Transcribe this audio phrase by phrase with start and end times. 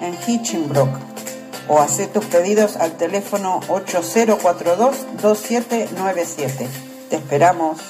[0.00, 0.88] en Hitchinbrook
[1.68, 6.68] o haz tus pedidos al teléfono 8042-2797.
[7.10, 7.80] Te esperamos.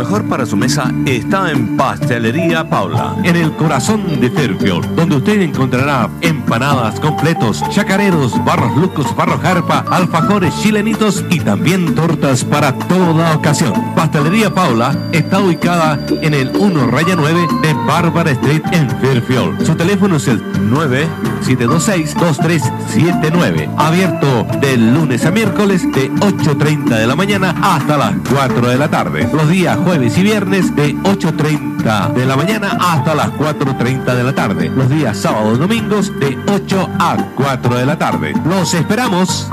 [0.00, 5.42] Mejor para su mesa está en Pastelería Paula, en el corazón de Fairfield, donde usted
[5.42, 13.36] encontrará empanadas, completos, chacareros, barros lucos, barros jarpa, alfajores chilenitos y también tortas para toda
[13.36, 13.74] ocasión.
[13.94, 19.66] Pastelería Paula está ubicada en el 1 raya 9 de Barbara Street en Fairfield.
[19.66, 23.68] Su teléfono es el 9726-2379.
[23.76, 28.88] Abierto de lunes a miércoles de 8.30 de la mañana hasta las 4 de la
[28.88, 29.28] tarde.
[29.30, 34.32] Los días jueves y viernes de 8.30 de la mañana hasta las 4.30 de la
[34.32, 34.68] tarde.
[34.68, 38.32] Los días sábados y domingos de 8 a 4 de la tarde.
[38.44, 39.48] Los esperamos.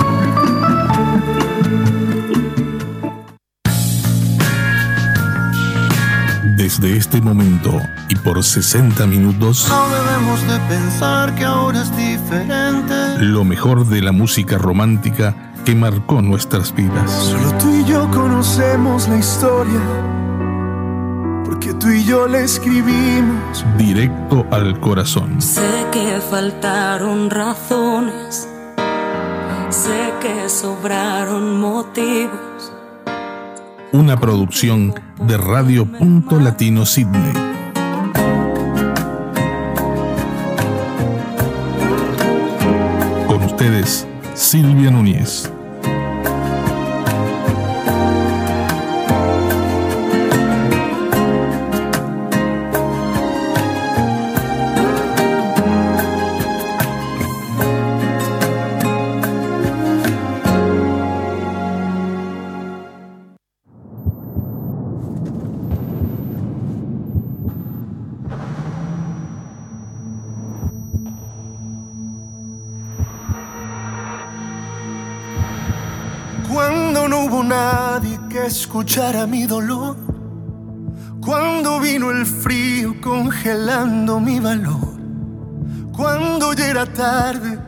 [6.55, 7.71] Desde este momento
[8.09, 12.93] y por 60 minutos, No debemos de pensar que ahora es diferente.
[13.19, 17.11] lo mejor de la música romántica que marcó nuestras vidas.
[17.11, 20.26] Solo tú y yo conocemos la historia.
[21.87, 23.65] Tú y yo la escribimos.
[23.77, 25.41] Directo al corazón.
[25.41, 28.45] Sé que faltaron razones,
[29.69, 32.73] sé que sobraron motivos.
[33.93, 37.31] Una producción de Radio Punto Latino Sydney.
[43.27, 45.49] Con ustedes, Silvia Núñez.
[78.87, 79.97] Escuchara mi dolor.
[81.19, 84.95] Cuando vino el frío congelando mi valor.
[85.91, 87.59] Cuando ya era tarde,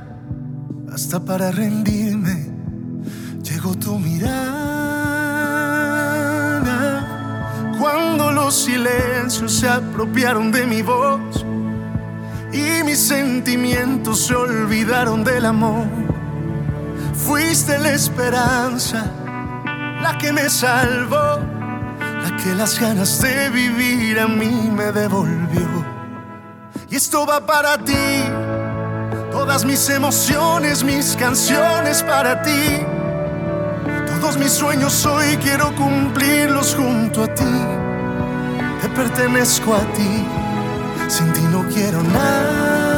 [0.94, 2.48] hasta para rendirme,
[3.44, 4.56] llegó tu mirada.
[7.78, 11.46] Cuando los silencios se apropiaron de mi voz
[12.54, 15.86] y mis sentimientos se olvidaron del amor.
[17.14, 19.12] Fuiste la esperanza,
[20.02, 21.40] la que me salvó,
[22.24, 25.86] la que las ganas de vivir a mí me devolvió.
[26.90, 28.24] Y esto va para ti,
[29.32, 32.86] todas mis emociones, mis canciones para ti.
[34.08, 37.46] Todos mis sueños hoy quiero cumplirlos junto a ti.
[38.82, 40.26] Te pertenezco a ti,
[41.08, 42.90] sin ti no quiero nada.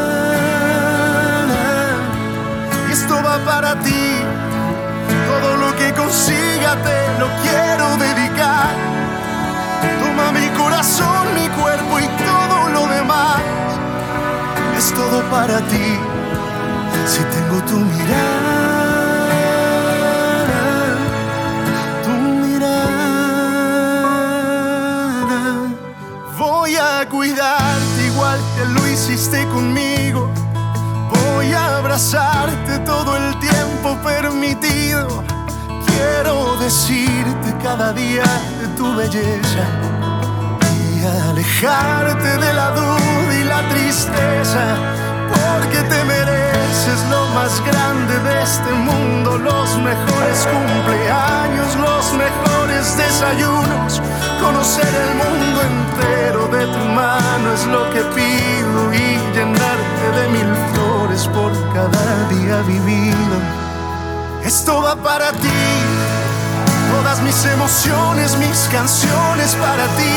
[2.90, 4.16] Y esto va para ti,
[5.28, 5.94] todo lo que
[6.76, 8.74] te lo quiero dedicar.
[10.00, 13.42] Toma mi corazón, mi cuerpo y todo lo demás.
[14.78, 15.98] Es todo para ti,
[17.06, 18.56] si tengo tu mirada.
[22.04, 22.12] Tu
[22.44, 22.92] mirada.
[26.38, 30.30] Voy a cuidarte igual que lo hiciste conmigo.
[31.14, 35.24] Voy a abrazarte todo el tiempo permitido.
[36.02, 38.24] Quiero decirte cada día
[38.60, 39.66] de tu belleza
[40.74, 44.64] y alejarte de la duda y la tristeza.
[45.30, 54.02] Porque te mereces lo más grande de este mundo, los mejores cumpleaños, los mejores desayunos.
[54.42, 60.52] Conocer el mundo entero de tu mano es lo que pido y llenarte de mil
[60.74, 62.02] flores por cada
[67.24, 70.16] mis emociones, mis canciones para ti.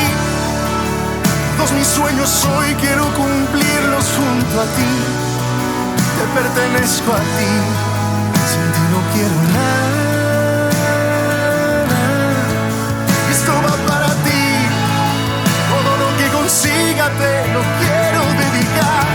[1.57, 4.93] Todos mis sueños hoy quiero cumplirlos junto a ti.
[6.17, 7.51] Te pertenezco a ti,
[8.51, 10.69] sin ti no quiero nada.
[13.31, 14.45] Esto va para ti,
[15.71, 19.05] todo lo que consiga te lo quiero dedicar.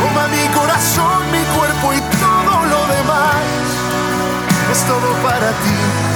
[0.00, 3.61] Toma mi corazón, mi cuerpo y todo lo demás.
[4.72, 6.11] Es todo para ti.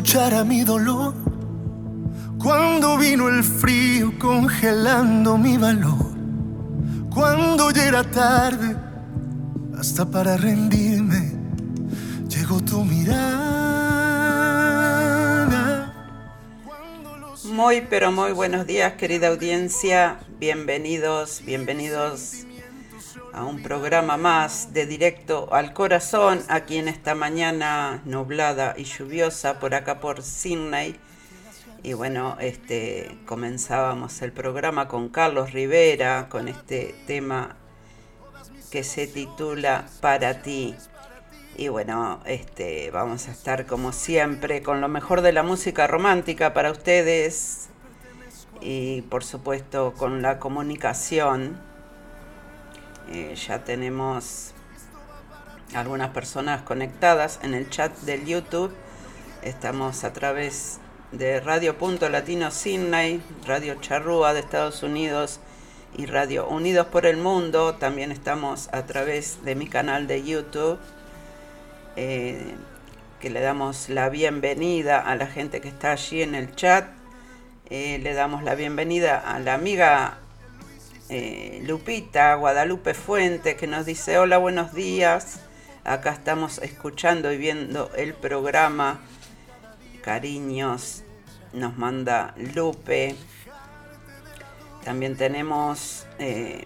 [0.00, 1.12] Escuchara mi dolor.
[2.38, 6.14] Cuando vino el frío congelando mi valor.
[7.12, 8.76] Cuando ya era tarde,
[9.78, 11.34] hasta para rendirme,
[12.28, 13.12] llegó tu mirada.
[17.52, 20.20] Muy, pero muy buenos días, querida audiencia.
[20.38, 22.46] Bienvenidos, bienvenidos
[23.32, 29.58] a un programa más de directo al corazón aquí en esta mañana nublada y lluviosa
[29.58, 30.96] por acá por Sydney.
[31.82, 37.56] Y bueno, este comenzábamos el programa con Carlos Rivera con este tema
[38.70, 40.74] que se titula Para ti.
[41.56, 46.52] Y bueno, este vamos a estar como siempre con lo mejor de la música romántica
[46.52, 47.68] para ustedes
[48.60, 51.69] y por supuesto con la comunicación
[53.10, 54.52] eh, ya tenemos
[55.74, 58.72] algunas personas conectadas en el chat del YouTube.
[59.42, 60.78] Estamos a través
[61.12, 65.40] de Radio Punto Latino Sydney, Radio Charrúa de Estados Unidos
[65.96, 67.74] y Radio Unidos por el Mundo.
[67.74, 70.78] También estamos a través de mi canal de YouTube,
[71.96, 72.54] eh,
[73.18, 76.86] que le damos la bienvenida a la gente que está allí en el chat.
[77.70, 80.19] Eh, le damos la bienvenida a la amiga
[81.10, 85.40] eh, Lupita Guadalupe Fuente que nos dice hola, buenos días.
[85.82, 89.00] Acá estamos escuchando y viendo el programa.
[90.02, 91.02] Cariños,
[91.52, 93.16] nos manda Lupe.
[94.84, 96.64] También tenemos eh,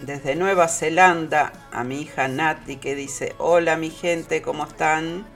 [0.00, 5.26] desde Nueva Zelanda a mi hija Nati que dice, hola mi gente, ¿cómo están?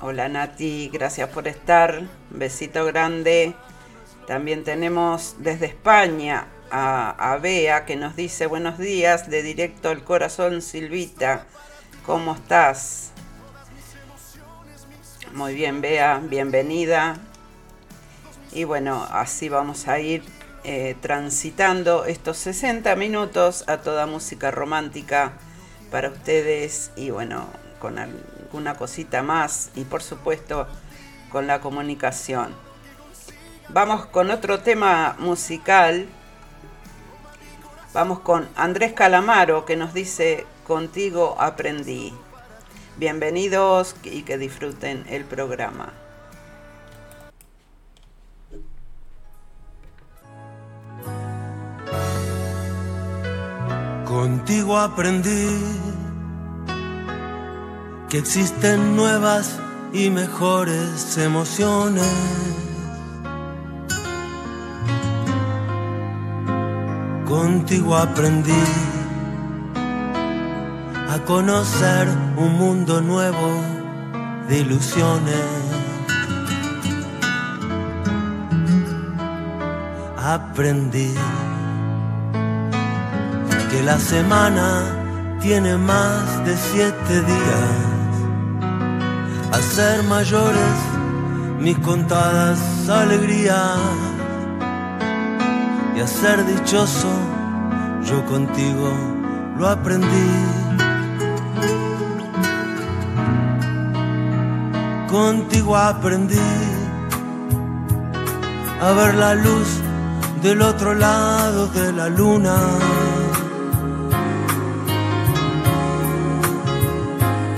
[0.00, 2.02] Hola Nati, gracias por estar.
[2.30, 3.54] Besito grande.
[4.26, 10.62] También tenemos desde España a, Bea que nos dice buenos días de directo al corazón
[10.62, 11.46] Silvita.
[12.04, 13.12] ¿Cómo estás?
[15.32, 17.18] Muy bien, Bea, bienvenida.
[18.50, 20.24] Y bueno, así vamos a ir
[20.64, 25.34] eh, transitando estos 60 minutos a toda música romántica
[25.92, 27.46] para ustedes y bueno,
[27.78, 30.66] con alguna cosita más y por supuesto
[31.30, 32.65] con la comunicación.
[33.68, 36.06] Vamos con otro tema musical.
[37.92, 42.14] Vamos con Andrés Calamaro que nos dice, contigo aprendí.
[42.96, 45.92] Bienvenidos y que disfruten el programa.
[54.04, 55.48] Contigo aprendí
[58.08, 59.58] que existen nuevas
[59.92, 62.65] y mejores emociones
[67.26, 68.52] Contigo aprendí
[71.08, 72.06] a conocer
[72.36, 73.50] un mundo nuevo
[74.48, 75.44] de ilusiones.
[80.16, 81.12] Aprendí
[83.70, 84.84] que la semana
[85.40, 88.12] tiene más de siete días.
[89.50, 90.76] A ser mayores
[91.58, 94.05] mis contadas alegrías
[95.96, 97.08] y a ser dichoso,
[98.04, 98.92] yo contigo
[99.58, 100.30] lo aprendí.
[105.10, 106.50] Contigo aprendí
[108.82, 109.80] a ver la luz
[110.42, 112.56] del otro lado de la luna.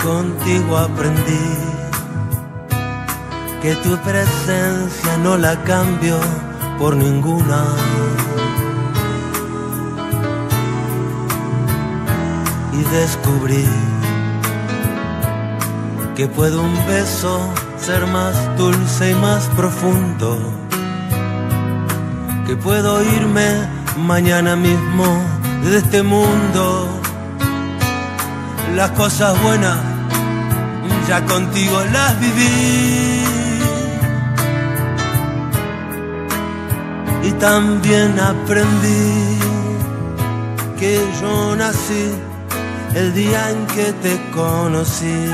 [0.05, 1.47] Contigo aprendí
[3.61, 6.21] que tu presencia no la cambio
[6.79, 7.88] por ninguna.
[12.79, 13.65] Y descubrí
[16.17, 17.41] que puede un beso
[17.79, 20.39] ser más dulce y más profundo,
[22.47, 23.49] que puedo irme
[23.97, 25.07] mañana mismo
[25.65, 26.89] de este mundo.
[28.75, 29.79] Las cosas buenas
[31.09, 33.23] ya contigo las viví.
[37.25, 39.39] Y también aprendí
[40.79, 42.28] que yo nací
[42.95, 45.29] el día en que te conocí.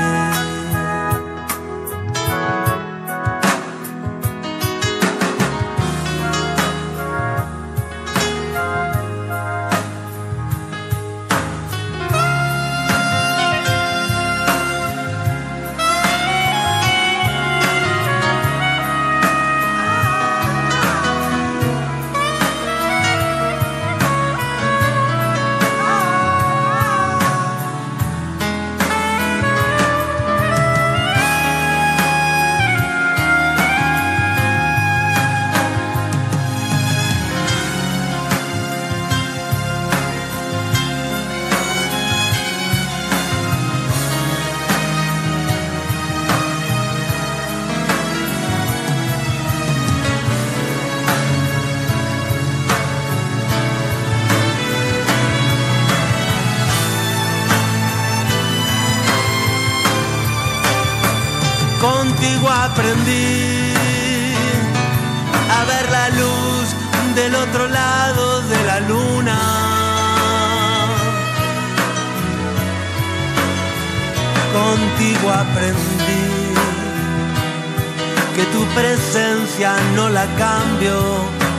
[78.75, 80.99] presencia no la cambio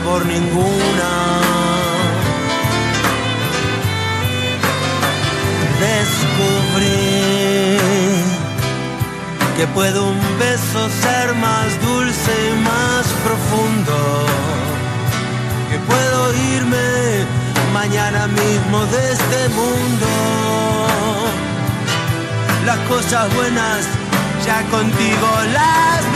[0.05, 1.11] por ninguna.
[5.81, 7.79] Descubrí
[9.57, 13.97] que puede un beso ser más dulce y más profundo.
[15.71, 16.87] Que puedo irme
[17.73, 20.07] mañana mismo de este mundo.
[22.67, 23.87] Las cosas buenas
[24.45, 26.16] ya contigo las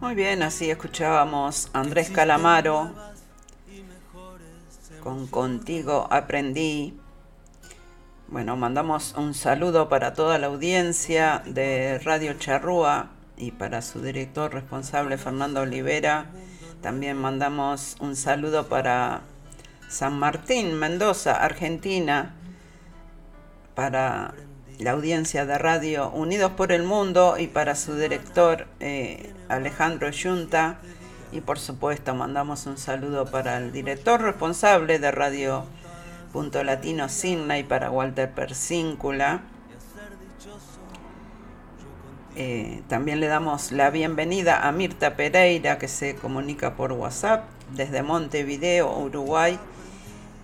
[0.00, 2.90] Muy bien, así escuchábamos Andrés Calamaro
[5.02, 6.98] con Contigo aprendí.
[8.28, 14.54] Bueno, mandamos un saludo para toda la audiencia de Radio Charrúa y para su director
[14.54, 16.30] responsable Fernando Olivera.
[16.80, 19.20] También mandamos un saludo para
[19.90, 22.36] San Martín, Mendoza, Argentina,
[23.74, 24.32] para
[24.82, 30.78] la audiencia de Radio Unidos por el Mundo y para su director eh, Alejandro Yunta.
[31.30, 35.64] Y por supuesto mandamos un saludo para el director responsable de Radio
[36.32, 37.06] Punto Latino
[37.56, 39.42] y para Walter Persíncula.
[42.34, 48.02] Eh, también le damos la bienvenida a Mirta Pereira que se comunica por WhatsApp desde
[48.02, 49.58] Montevideo, Uruguay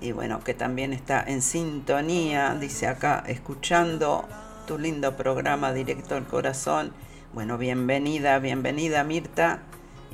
[0.01, 4.29] y bueno, que también está en sintonía, dice acá, escuchando
[4.67, 6.93] tu lindo programa Directo al Corazón.
[7.33, 9.61] Bueno, bienvenida, bienvenida Mirta,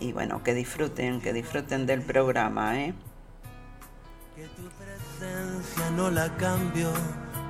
[0.00, 2.94] y bueno, que disfruten, que disfruten del programa, ¿eh?
[5.96, 6.92] no la cambio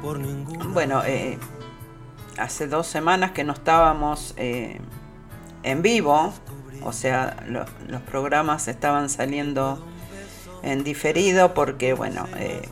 [0.03, 0.21] por
[0.69, 1.39] Bueno, eh,
[2.39, 4.81] hace dos semanas que no estábamos eh,
[5.63, 6.33] en vivo,
[6.83, 9.83] o sea, los programas estaban saliendo
[10.65, 12.63] en diferido porque, bueno, eh,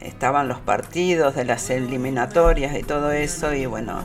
[0.00, 4.04] estaban los partidos de las eliminatorias y todo eso y bueno,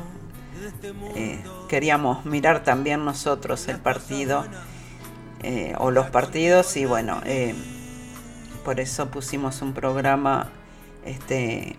[1.15, 4.45] eh, queríamos mirar también nosotros el partido
[5.43, 7.21] eh, o los partidos y bueno,
[8.63, 10.50] por eso pusimos un programa,
[11.05, 11.75] este,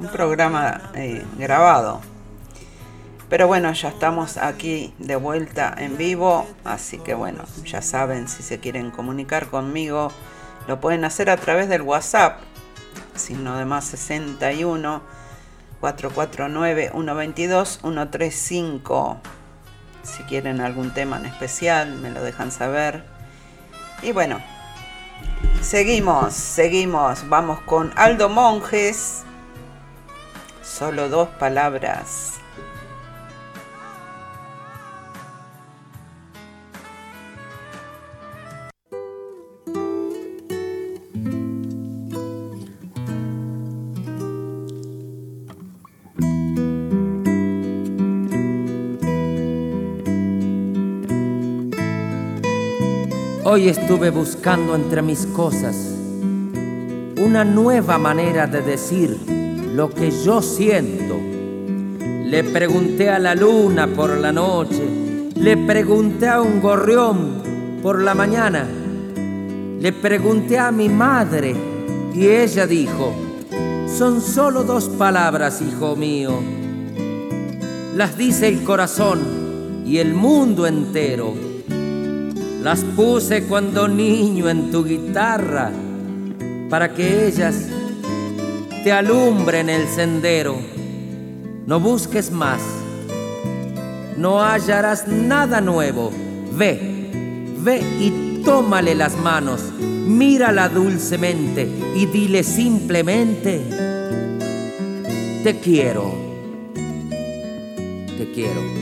[0.00, 0.90] un programa
[1.38, 2.00] grabado.
[3.32, 8.42] Pero bueno, ya estamos aquí de vuelta en vivo, así que bueno, ya saben, si
[8.42, 10.12] se quieren comunicar conmigo,
[10.68, 12.40] lo pueden hacer a través del WhatsApp,
[13.14, 15.00] signo de más 61
[15.80, 19.16] 449 122 135.
[20.02, 23.02] Si quieren algún tema en especial, me lo dejan saber.
[24.02, 24.42] Y bueno,
[25.62, 27.26] seguimos, seguimos.
[27.30, 29.22] Vamos con Aldo Monjes.
[30.62, 32.41] Solo dos palabras.
[53.54, 55.76] Hoy estuve buscando entre mis cosas
[57.22, 59.14] una nueva manera de decir
[59.74, 61.20] lo que yo siento.
[62.24, 64.82] Le pregunté a la luna por la noche,
[65.34, 67.42] le pregunté a un gorrión
[67.82, 68.66] por la mañana,
[69.78, 71.54] le pregunté a mi madre
[72.14, 73.12] y ella dijo,
[73.86, 76.32] son solo dos palabras, hijo mío.
[77.96, 79.20] Las dice el corazón
[79.84, 81.51] y el mundo entero
[82.62, 85.72] las puse cuando niño en tu guitarra
[86.70, 87.66] para que ellas
[88.84, 90.56] te alumbren el sendero.
[91.66, 92.60] No busques más,
[94.16, 96.12] no hallarás nada nuevo.
[96.52, 97.10] Ve,
[97.58, 103.60] ve y tómale las manos, mírala dulcemente y dile simplemente,
[105.42, 106.14] te quiero,
[108.16, 108.81] te quiero.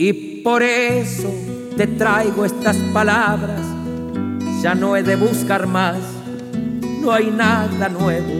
[0.00, 0.12] Y
[0.44, 1.28] por eso
[1.76, 3.60] te traigo estas palabras.
[4.62, 5.96] Ya no he de buscar más,
[7.00, 8.32] no hay nada nuevo.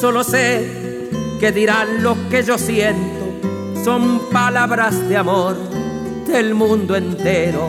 [0.00, 1.08] Solo sé
[1.40, 3.40] que dirán lo que yo siento.
[3.84, 5.56] Son palabras de amor
[6.28, 7.68] del mundo entero.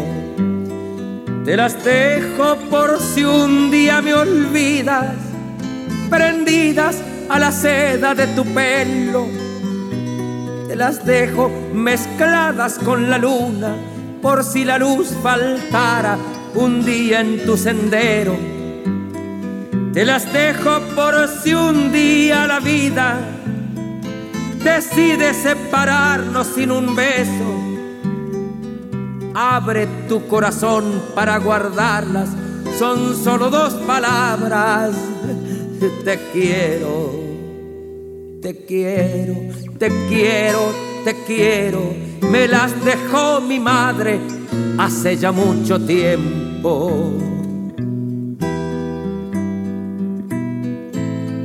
[1.43, 5.15] Te las dejo por si un día me olvidas,
[6.07, 9.40] prendidas a la seda de tu pelo
[10.71, 13.75] te las dejo mezcladas con la luna,
[14.21, 16.17] por si la luz faltara
[16.55, 18.37] un día en tu sendero.
[19.91, 23.19] Te las dejo por si un día la vida
[24.63, 27.49] decide separarnos sin un beso.
[29.33, 32.29] Abre tu corazón para guardarlas,
[32.79, 34.91] son solo dos palabras.
[36.05, 37.11] Te quiero,
[38.39, 39.35] te quiero,
[39.81, 40.71] te quiero,
[41.03, 41.95] te quiero,
[42.29, 44.19] me las dejó mi madre
[44.77, 47.13] hace ya mucho tiempo.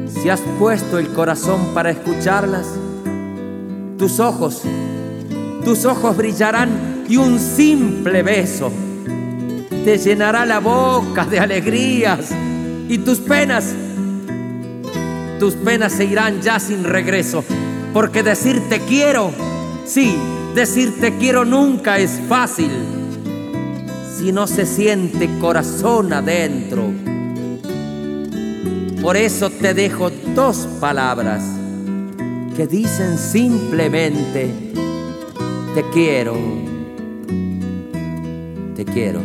[0.06, 2.66] Si has puesto el corazón para escucharlas,
[3.96, 4.60] tus ojos,
[5.64, 8.70] tus ojos brillarán y un simple beso
[9.82, 12.32] te llenará la boca de alegrías
[12.86, 13.74] y tus penas,
[15.40, 17.42] tus penas se irán ya sin regreso
[17.96, 19.30] porque decir te quiero,
[19.86, 20.18] sí,
[20.54, 22.70] decir te quiero nunca es fácil
[24.18, 26.92] si no se siente corazón adentro.
[29.00, 31.42] Por eso te dejo dos palabras
[32.54, 34.50] que dicen simplemente
[35.74, 36.36] te quiero,
[38.74, 39.22] te quiero.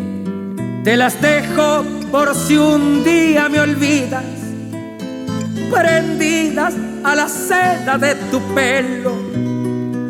[0.86, 4.24] Te las dejo por si un día me olvidas,
[5.70, 9.14] prendidas a la seda de tu pelo.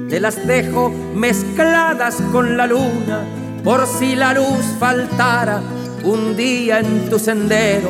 [0.09, 3.21] Te las dejo mezcladas con la luna
[3.63, 5.61] por si la luz faltara
[6.03, 7.89] un día en tu sendero.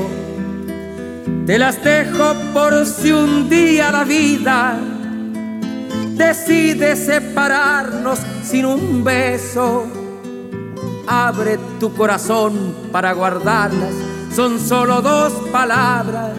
[1.45, 4.77] Te las dejo por si un día la vida
[6.15, 9.87] decide separarnos sin un beso.
[11.07, 13.93] Abre tu corazón para guardarlas,
[14.35, 16.37] son solo dos palabras.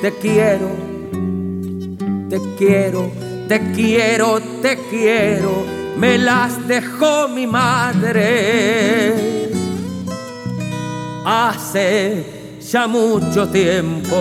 [0.00, 0.87] Te quiero
[2.28, 3.10] te quiero,
[3.48, 5.64] te quiero, te quiero,
[5.96, 9.14] me las dejó mi madre
[11.24, 12.24] hace
[12.60, 14.16] ya mucho tiempo.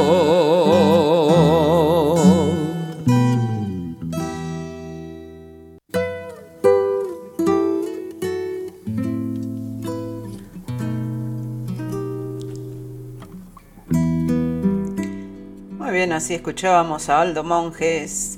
[15.97, 18.37] Bien, así escuchábamos a Aldo Monjes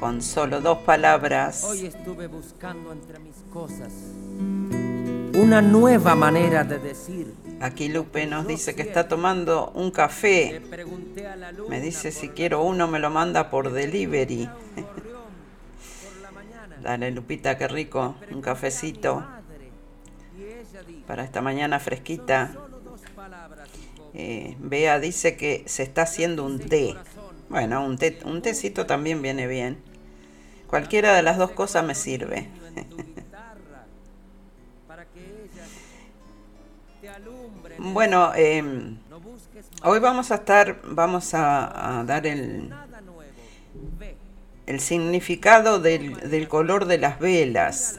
[0.00, 1.62] con solo dos palabras.
[1.62, 3.92] Hoy estuve buscando entre mis cosas
[5.40, 7.32] una nueva manera de decir.
[7.60, 10.60] Aquí Lupe nos dice que está tomando un café.
[11.68, 14.50] Me dice si quiero uno me lo manda por delivery.
[16.82, 19.24] Dale Lupita, qué rico, un cafecito
[21.06, 22.52] para esta mañana fresquita.
[24.14, 26.94] Eh, Bea dice que se está haciendo un té.
[27.48, 29.78] Bueno, un, té, un tecito también viene bien.
[30.66, 32.48] Cualquiera de las dos cosas me sirve.
[37.78, 38.98] bueno, em,
[39.82, 42.72] hoy vamos a estar, vamos a, dar el,
[44.66, 47.98] el significado del, del color de las velas.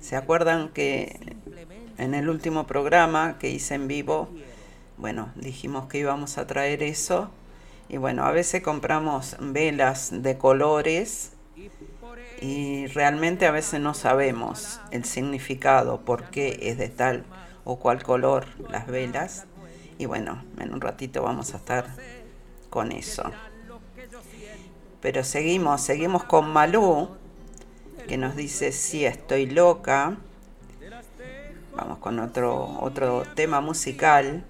[0.00, 1.36] ¿Se acuerdan que
[1.98, 4.28] en el último programa que hice en vivo,
[5.04, 7.28] bueno, dijimos que íbamos a traer eso.
[7.90, 11.32] Y bueno, a veces compramos velas de colores
[12.40, 17.26] y realmente a veces no sabemos el significado, por qué es de tal
[17.64, 19.44] o cual color las velas.
[19.98, 21.84] Y bueno, en un ratito vamos a estar
[22.70, 23.30] con eso.
[25.02, 27.10] Pero seguimos, seguimos con Malú,
[28.08, 30.16] que nos dice, sí, estoy loca.
[31.76, 34.46] Vamos con otro, otro tema musical.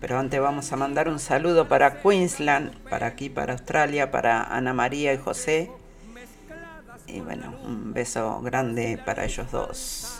[0.00, 4.72] Pero antes vamos a mandar un saludo para Queensland, para aquí, para Australia, para Ana
[4.72, 5.70] María y José.
[7.06, 10.19] Y bueno, un beso grande para ellos dos.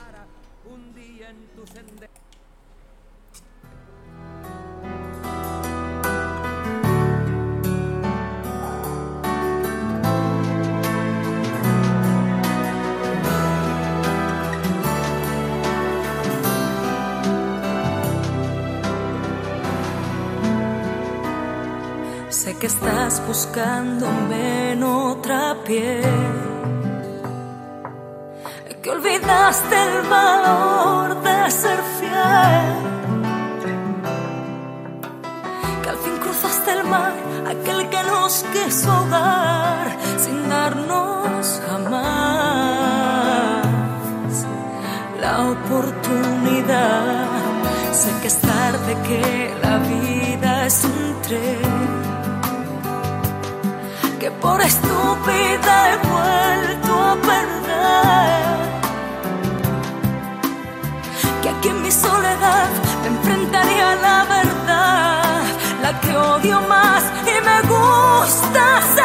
[22.43, 26.01] Sé que estás buscándome en otra piel.
[28.83, 32.77] Que olvidaste el valor de ser fiel.
[35.83, 37.13] Que al fin cruzaste el mar,
[37.47, 42.01] aquel que nos quiso ahogar sin darnos jamás
[45.21, 47.27] la oportunidad.
[47.93, 51.80] Sé que es tarde, que la vida es un tren
[54.21, 58.59] que por estúpida he vuelto a perder.
[61.41, 62.69] Que aquí en mi soledad
[63.03, 65.43] me enfrentaría a la verdad,
[65.83, 69.00] la que odio más y me gusta.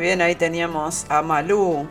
[0.00, 1.86] Bien, ahí teníamos a Malú.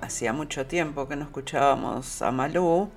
[0.00, 2.90] Hacía mucho tiempo que no escuchábamos a Malú.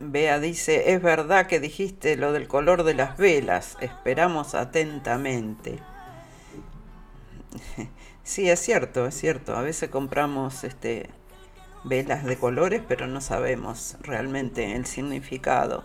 [0.00, 5.78] Bea dice, es verdad que dijiste lo del color de las velas, esperamos atentamente.
[8.26, 9.54] Sí, es cierto, es cierto.
[9.54, 11.10] A veces compramos este,
[11.84, 15.84] velas de colores, pero no sabemos realmente el significado.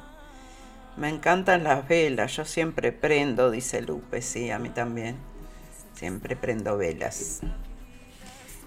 [1.00, 5.16] Me encantan las velas, yo siempre prendo, dice Lupe, sí, a mí también.
[5.94, 7.40] Siempre prendo velas.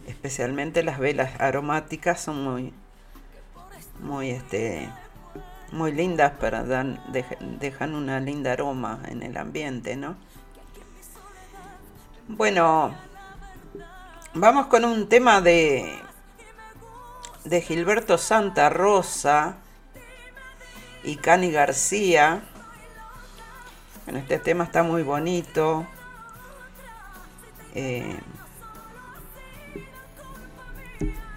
[0.06, 2.72] Especialmente las velas aromáticas son muy,
[4.00, 4.88] muy, este,
[5.72, 6.86] muy lindas para dar,
[7.60, 10.16] dejan una linda aroma en el ambiente, ¿no?
[12.28, 12.94] Bueno,
[14.32, 15.98] vamos con un tema de,
[17.44, 19.58] de Gilberto Santa Rosa
[21.04, 22.42] y Cani García.
[24.04, 25.86] Bueno, este tema está muy bonito.
[27.74, 28.18] Eh,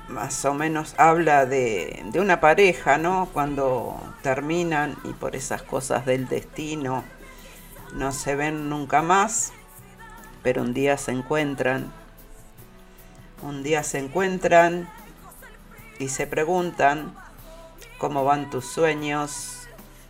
[0.08, 3.30] más o menos habla de, de, una pareja, ¿no?
[3.34, 7.04] Cuando terminan y por esas cosas del destino
[7.94, 9.54] no se ven nunca más,
[10.44, 11.92] pero un día se encuentran.
[13.42, 14.90] Un día se encuentran
[16.00, 17.16] y se preguntan
[17.98, 19.55] cómo van tus sueños,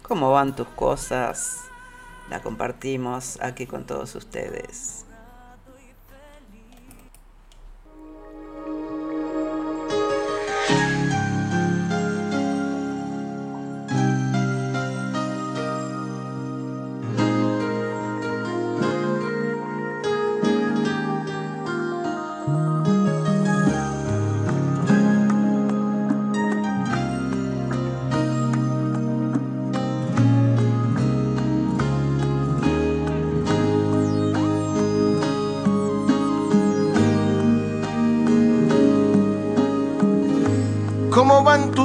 [0.08, 1.62] cómo van tus cosas.
[2.30, 5.05] La compartimos aquí con todos ustedes.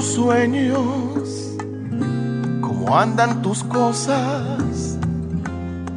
[0.00, 1.56] Tus sueños?
[2.62, 4.96] ¿Cómo andan tus cosas?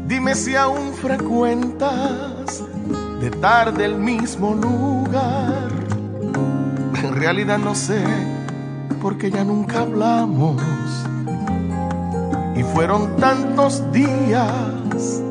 [0.08, 2.66] Dime si aún frecuentas
[3.22, 5.70] de tarde el mismo lugar.
[7.02, 8.04] En realidad no sé,
[9.02, 10.62] porque ya nunca hablamos.
[12.58, 15.22] Y fueron tantos días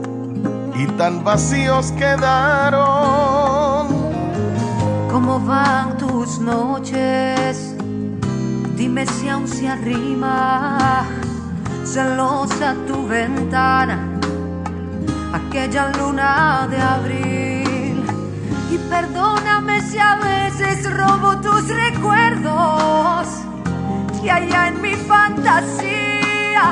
[0.76, 3.88] y tan vacíos quedaron.
[5.10, 7.41] ¿Cómo van tus noches?
[8.82, 11.04] Dime si aún se arrima
[11.84, 14.18] celosa tu ventana,
[15.32, 18.04] aquella luna de abril.
[18.72, 23.28] Y perdóname si a veces robo tus recuerdos,
[24.20, 26.64] que allá en mi fantasía,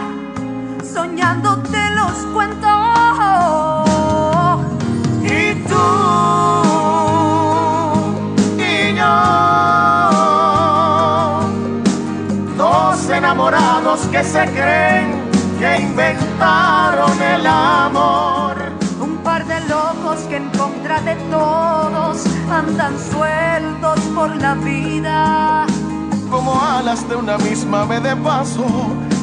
[0.83, 2.60] soñándote los cuento.
[13.91, 18.57] Enamorados que se creen que inventaron el amor.
[19.01, 25.67] Un par de locos que en contra de todos andan sueltos por la vida.
[26.31, 28.65] como alas de una misma ave de paso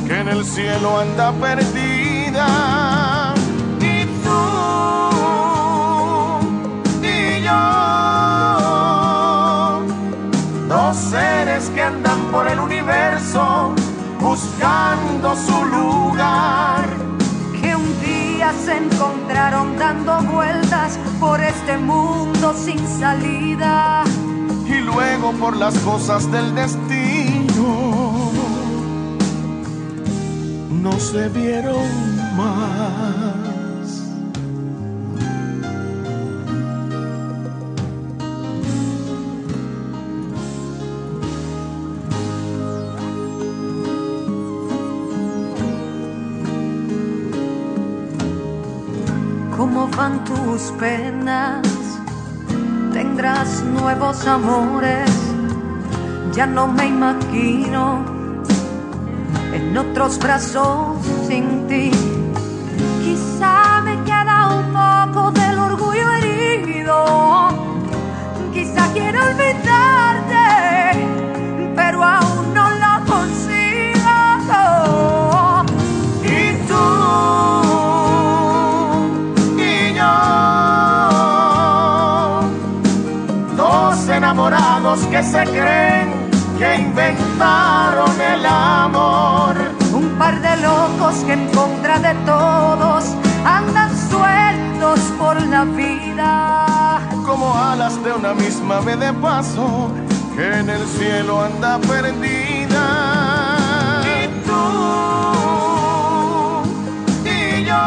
[0.05, 3.06] que en el cielo anda perdida.
[14.37, 16.85] Buscando su lugar.
[17.59, 24.03] que un día se encontraron dando vueltas por este mundo sin salida.
[24.67, 27.67] y luego por las cosas del destino
[30.69, 31.87] no se vieron
[32.37, 33.46] más.
[49.77, 51.61] ¿Cómo van tus penas?
[52.93, 55.07] Tendrás nuevos amores.
[56.33, 58.03] Ya no me imagino
[59.53, 60.97] en otros brazos
[85.11, 89.55] que se creen que inventaron el amor.
[89.93, 93.05] Un par de locos que en contra de todos
[93.45, 96.99] andan sueltos por la la vida.
[97.25, 99.89] Como alas de una misma ave de paso
[100.35, 102.83] que en el cielo anda perdida.
[104.15, 104.65] Y tú
[107.25, 107.85] y yo,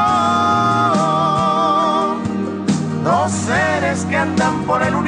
[3.05, 5.00] dos seres que andan por el universo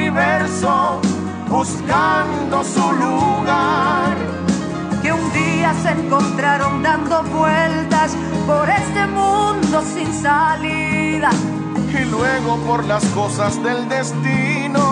[1.63, 4.17] buscando su lugar.
[5.01, 11.29] Que un día se encontraron dando vueltas por este mundo sin salida.
[11.89, 14.83] Y luego por las cosas del destino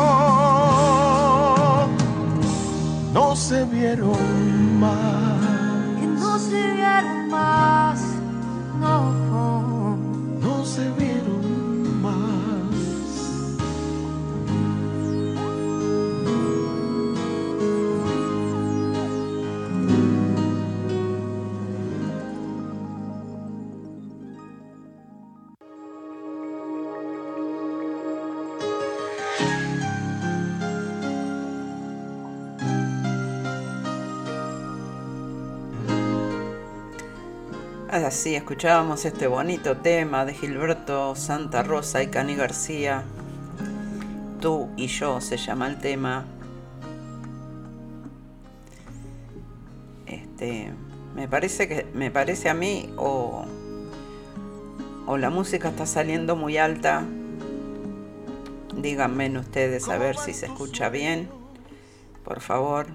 [3.14, 5.31] no se vieron más.
[38.12, 43.06] Así escuchábamos este bonito tema de Gilberto Santa Rosa y Cani García.
[44.42, 46.26] Tú y yo se llama el tema.
[50.06, 50.74] Este,
[51.16, 53.46] me parece que me parece a mí o
[55.08, 57.06] o la música está saliendo muy alta.
[58.76, 61.30] Díganme ustedes a ver si se escucha bien.
[62.26, 62.88] Por favor.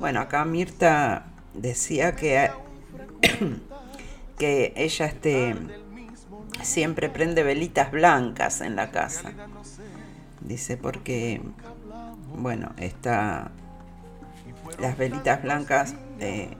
[0.00, 2.50] Bueno, acá Mirta decía que
[4.38, 5.56] que ella este,
[6.62, 9.32] siempre prende velitas blancas en la casa.
[10.40, 11.40] Dice porque,
[12.36, 13.50] bueno, está,
[14.78, 16.56] las velitas blancas eh,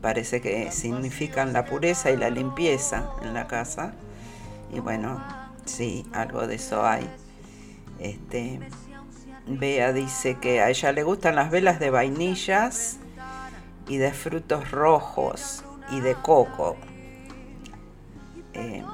[0.00, 3.94] parece que significan la pureza y la limpieza en la casa.
[4.72, 5.22] Y bueno,
[5.64, 7.08] sí, algo de eso hay.
[7.98, 8.58] Este,
[9.46, 12.98] Bea dice que a ella le gustan las velas de vainillas
[13.88, 16.76] y de frutos rojos y de coco.
[18.54, 18.84] Eh,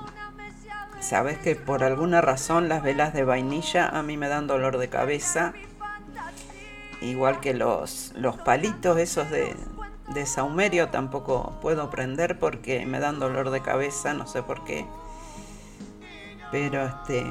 [1.00, 4.88] Sabes que por alguna razón las velas de vainilla a mí me dan dolor de
[4.88, 5.52] cabeza.
[7.00, 9.54] Igual que los, los palitos esos de,
[10.12, 14.86] de saumerio tampoco puedo prender porque me dan dolor de cabeza, no sé por qué.
[16.50, 17.24] Pero este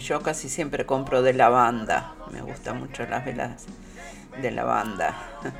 [0.00, 2.14] yo casi siempre compro de lavanda.
[2.30, 3.66] Me gustan mucho las velas
[4.40, 5.14] de lavanda.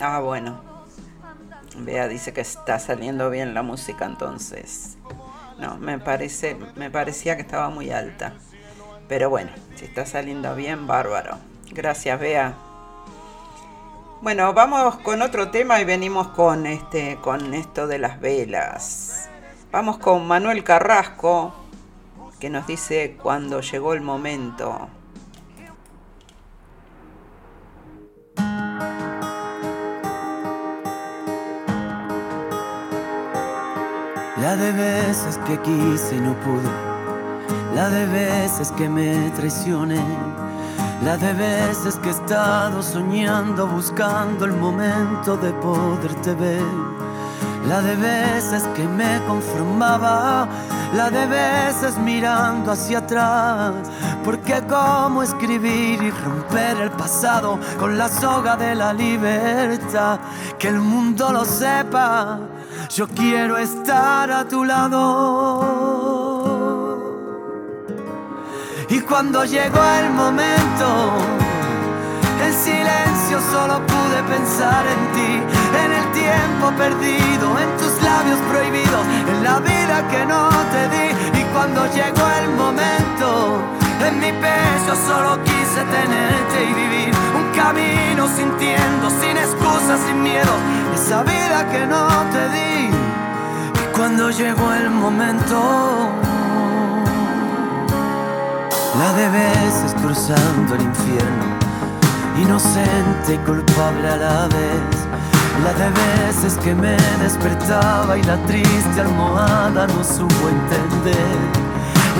[0.00, 0.60] ah, bueno.
[1.76, 4.96] Bea dice que está saliendo bien la música entonces.
[5.58, 8.34] No, me parece, me parecía que estaba muy alta.
[9.08, 11.38] Pero bueno, si está saliendo bien, bárbaro.
[11.70, 12.54] Gracias, Bea.
[14.20, 19.28] Bueno, vamos con otro tema y venimos con este con esto de las velas.
[19.70, 21.54] Vamos con Manuel Carrasco
[22.38, 24.88] que nos dice cuando llegó el momento.
[34.40, 36.70] La de veces que quise y no pude,
[37.74, 40.00] la de veces que me traicioné,
[41.02, 46.62] la de veces que he estado soñando, buscando el momento de poderte ver,
[47.66, 50.48] la de veces que me conformaba,
[50.94, 53.72] la de veces mirando hacia atrás,
[54.24, 60.20] porque cómo escribir y romper el pasado con la soga de la libertad,
[60.58, 62.40] que el mundo lo sepa
[62.88, 65.64] yo quiero estar a tu lado.
[68.88, 71.47] Y cuando llegó el momento, en
[73.28, 75.32] silencio solo pude pensar en ti,
[75.84, 81.40] en el tiempo perdido, en tus labios prohibidos, en la vida que no te di.
[81.40, 83.60] Y cuando llegó el momento,
[84.06, 90.54] en mi pecho solo quise tenerte y vivir un camino sintiendo, sin excusas, sin miedo,
[90.94, 92.88] esa vida que no te di.
[92.88, 96.10] Y cuando llegó el momento,
[98.98, 101.57] la de veces cruzando el infierno,
[102.42, 105.08] inocente y culpable a la vez.
[105.64, 111.36] La de veces que me despertaba y la triste almohada no supo entender.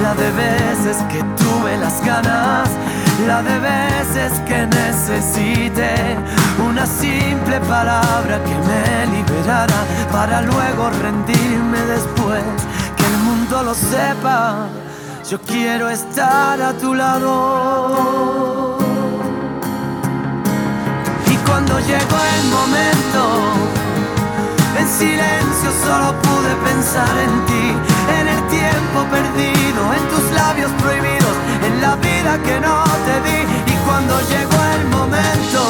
[0.03, 2.69] La de veces que tuve las ganas,
[3.27, 6.17] la de veces que necesité
[6.69, 12.45] una simple palabra que me liberara para luego rendirme después.
[12.97, 14.67] Que el mundo lo sepa,
[15.29, 18.48] yo quiero estar a tu lado.
[21.81, 23.21] Llegó el momento,
[24.79, 27.67] en silencio solo pude pensar en ti,
[28.19, 33.41] en el tiempo perdido, en tus labios prohibidos, en la vida que no te di.
[33.73, 35.61] Y cuando llegó el momento,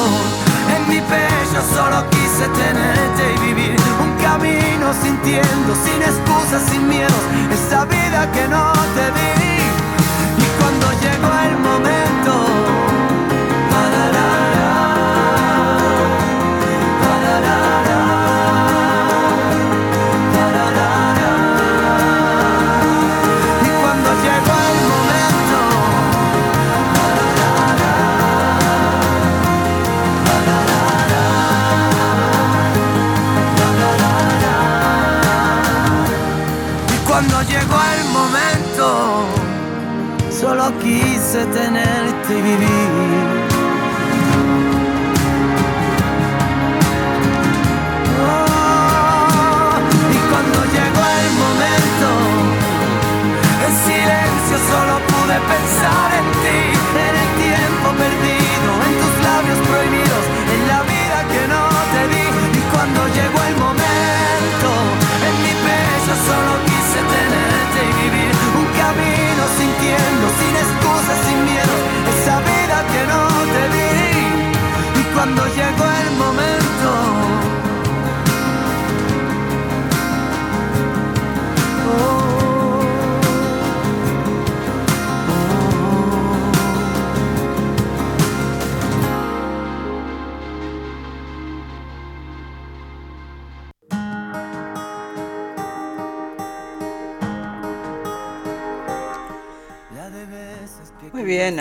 [0.76, 7.24] en mi pecho solo quise tenerte y vivir un camino sintiendo, sin excusas, sin miedos,
[7.52, 9.38] esa vida que no te di.
[10.44, 12.37] Y cuando llegó el momento,
[40.80, 43.37] quise tenerte y vivir.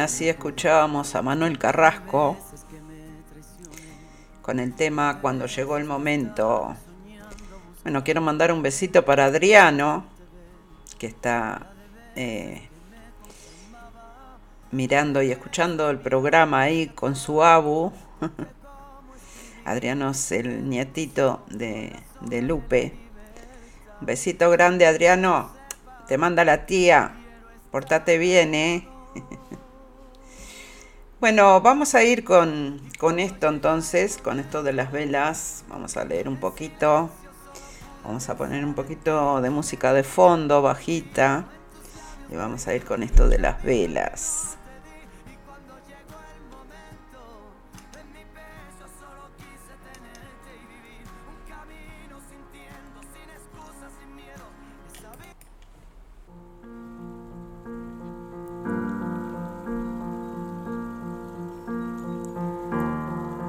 [0.07, 2.37] Así escuchábamos a Manuel Carrasco
[4.41, 6.77] con el tema Cuando llegó el momento.
[7.83, 10.05] Bueno, quiero mandar un besito para Adriano,
[10.97, 11.73] que está
[12.15, 12.69] eh,
[14.71, 17.91] mirando y escuchando el programa ahí con su abu.
[19.65, 22.93] Adriano es el nietito de, de Lupe.
[23.99, 25.51] Un besito grande, Adriano.
[26.07, 27.11] Te manda la tía.
[27.71, 28.87] Portate bien, ¿eh?
[31.19, 32.79] Bueno, vamos a ir con,
[33.17, 35.63] esto entonces, con esto de las velas.
[35.67, 37.09] Vamos a leer un poquito.
[38.03, 41.45] Vamos a poner un poquito de música de fondo, bajita.
[42.31, 44.56] Y vamos a ir con esto de las velas.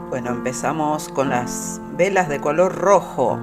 [0.08, 3.38] Bueno, empezamos con las velas de color rojo.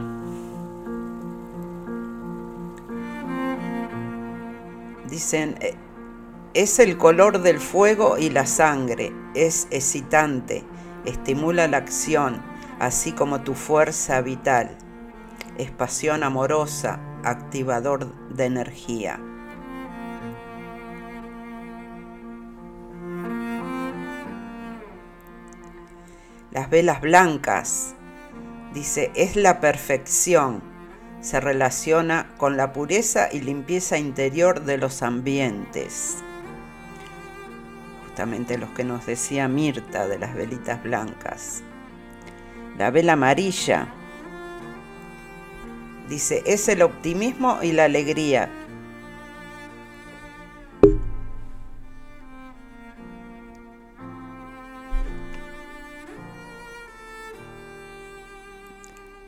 [5.07, 5.75] Dicen, eh,
[6.55, 10.63] es el color del fuego y la sangre, es excitante,
[11.05, 12.41] estimula la acción,
[12.79, 14.75] así como tu fuerza vital.
[15.59, 19.19] Es pasión amorosa, activador de energía.
[26.55, 27.95] Las velas blancas,
[28.73, 30.63] dice, es la perfección.
[31.19, 36.15] Se relaciona con la pureza y limpieza interior de los ambientes.
[38.05, 41.61] Justamente los que nos decía Mirta de las velitas blancas.
[42.77, 43.89] La vela amarilla,
[46.07, 48.49] dice, es el optimismo y la alegría,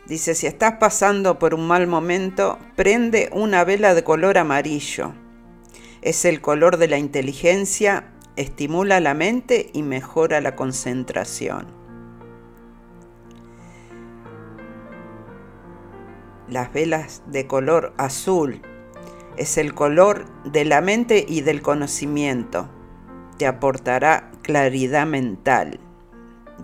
[0.08, 5.14] Dice, si estás pasando por un mal momento, prende una vela de color amarillo.
[6.02, 11.68] Es el color de la inteligencia, estimula la mente y mejora la concentración.
[16.48, 18.62] Las velas de color azul
[19.36, 22.70] es el color de la mente y del conocimiento.
[23.38, 25.82] Te aportará claridad mental,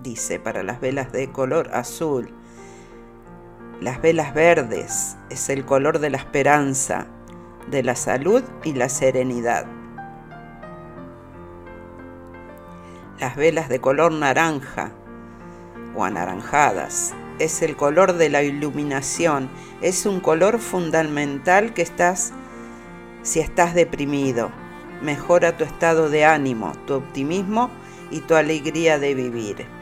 [0.02, 2.32] dice, para las velas de color azul
[3.80, 7.06] las velas verdes es el color de la esperanza,
[7.70, 9.66] de la salud y la serenidad.
[13.18, 14.92] Las velas de color naranja
[15.94, 19.50] o anaranjadas es el color de la iluminación,
[19.80, 22.32] es un color fundamental que estás
[23.22, 24.52] si estás deprimido.
[25.02, 27.70] Mejora tu estado de ánimo, tu optimismo
[28.10, 29.73] y tu alegría de vivir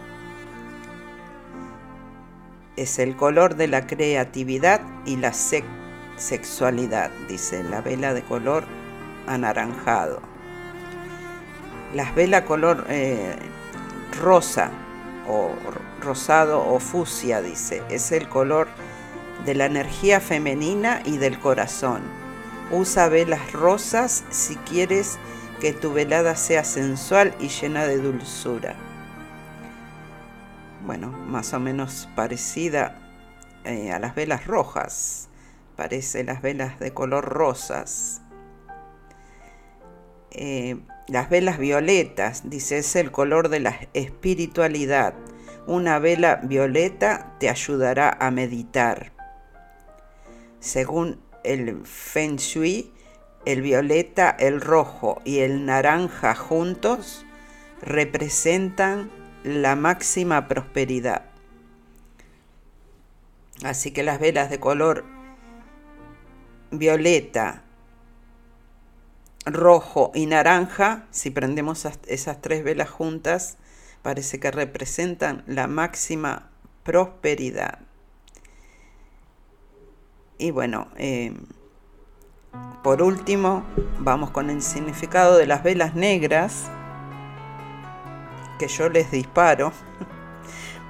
[2.77, 8.65] es el color de la creatividad y la sexualidad, dice la vela de color
[9.27, 10.21] anaranjado.
[11.95, 13.37] Las velas color eh,
[14.23, 14.71] rosa
[15.29, 15.51] o
[16.01, 18.69] rosado o fucsia, dice, es el color
[19.45, 22.01] de la energía femenina y del corazón.
[22.71, 25.19] Usa velas rosas si quieres
[25.61, 28.75] que tu velada sea sensual y llena de dulzura.
[30.85, 32.99] Bueno, más o menos parecida
[33.65, 35.29] eh, a las velas rojas.
[35.77, 38.21] Parece las velas de color rosas.
[40.33, 45.15] Eh, las velas violetas, dice, es el color de la espiritualidad.
[45.67, 49.13] Una vela violeta te ayudará a meditar.
[50.59, 52.93] Según el Feng Shui,
[53.45, 57.25] el violeta, el rojo y el naranja juntos
[57.81, 59.11] representan
[59.45, 61.25] la máxima prosperidad.
[63.65, 65.05] Así que las velas de color
[66.71, 67.63] violeta,
[69.45, 73.59] rojo y naranja, si prendemos esas tres velas juntas,
[74.03, 76.51] parece que representan la máxima
[76.83, 77.79] prosperidad.
[80.39, 81.35] Y bueno, eh,
[82.83, 83.65] por último,
[84.01, 86.69] vamos con el significado de las velas negras,
[88.63, 89.73] que yo les disparo,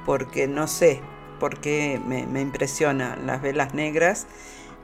[0.05, 1.01] porque no sé
[1.41, 4.27] por qué me, me impresionan las velas negras,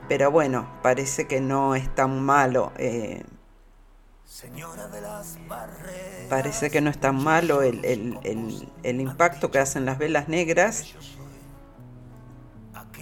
[0.07, 2.71] pero bueno, parece que no es tan malo.
[2.77, 3.23] Eh,
[6.29, 8.17] parece que no es tan malo el,
[8.83, 10.95] el impacto que hacen las velas negras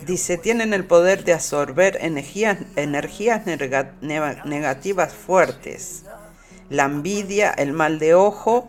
[0.06, 6.04] Dice, tienen el poder de absorber energías, energías negativas fuertes,
[6.70, 8.68] la envidia, el mal de ojo,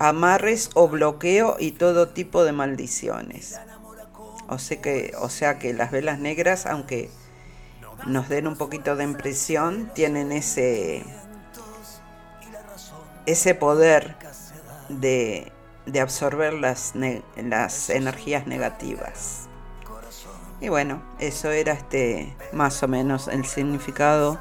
[0.00, 3.60] amarres o bloqueo y todo tipo de maldiciones.
[4.48, 7.10] O sea que, las velas negras, aunque
[8.06, 11.04] nos den un poquito de impresión, tienen ese,
[13.26, 14.16] ese poder
[14.88, 15.52] de,
[15.84, 16.94] de absorber las,
[17.36, 19.48] las energías negativas.
[20.62, 24.40] Y bueno, eso era este más o menos el significado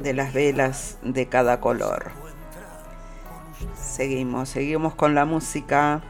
[0.00, 2.29] de las velas de cada color.
[3.74, 6.02] Seguimos, seguimos con la música.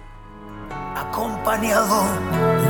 [0.96, 2.04] Acompañado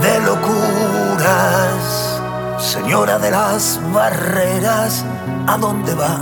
[0.01, 2.21] de locuras,
[2.59, 5.05] señora de las barreras,
[5.47, 6.19] ¿a dónde va?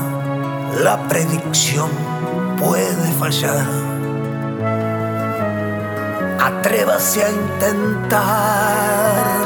[0.83, 1.91] La predicción
[2.59, 3.67] puede fallar.
[6.41, 9.38] Atrévase a intentarlo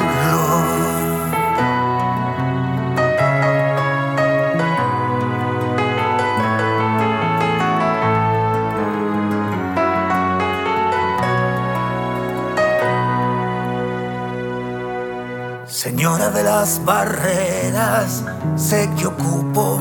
[15.82, 18.22] Señora de las barreras,
[18.54, 19.80] sé que ocupo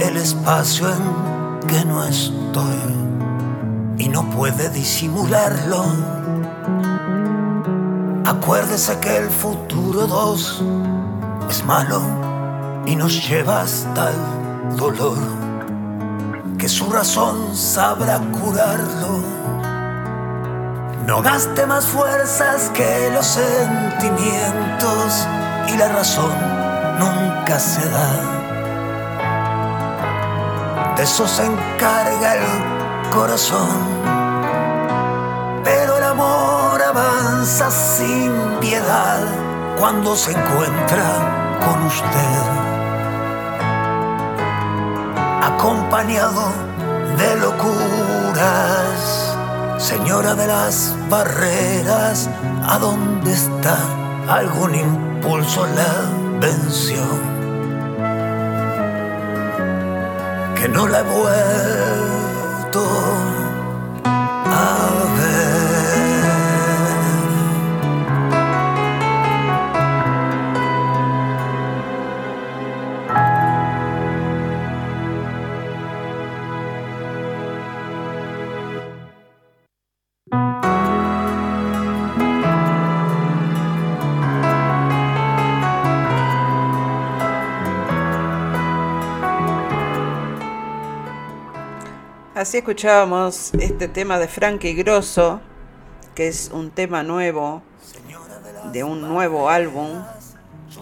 [0.00, 2.82] el espacio en que no estoy
[3.96, 5.84] y no puede disimularlo.
[8.24, 10.64] Acuérdese que el futuro dos
[11.48, 12.00] es malo
[12.84, 15.18] y nos lleva hasta el dolor,
[16.58, 19.35] que su razón sabrá curarlo
[21.06, 25.26] no gaste más fuerzas que los sentimientos
[25.68, 26.34] y la razón
[26.98, 28.10] nunca se da.
[30.96, 32.42] De eso se encarga el
[33.10, 33.68] corazón.
[35.62, 39.20] Pero el amor avanza sin piedad
[39.78, 41.04] cuando se encuentra
[41.64, 42.40] con usted.
[45.42, 46.50] Acompañado
[47.16, 49.25] de locuras
[49.78, 52.30] Señora de las barreras,
[52.64, 53.76] ¿a dónde está?
[54.26, 57.02] Algún impulso la venció.
[60.56, 62.80] Que no la he vuelto
[92.46, 95.40] Así escuchábamos este tema de Frankie Grosso,
[96.14, 97.60] que es un tema nuevo
[98.72, 100.04] de un nuevo álbum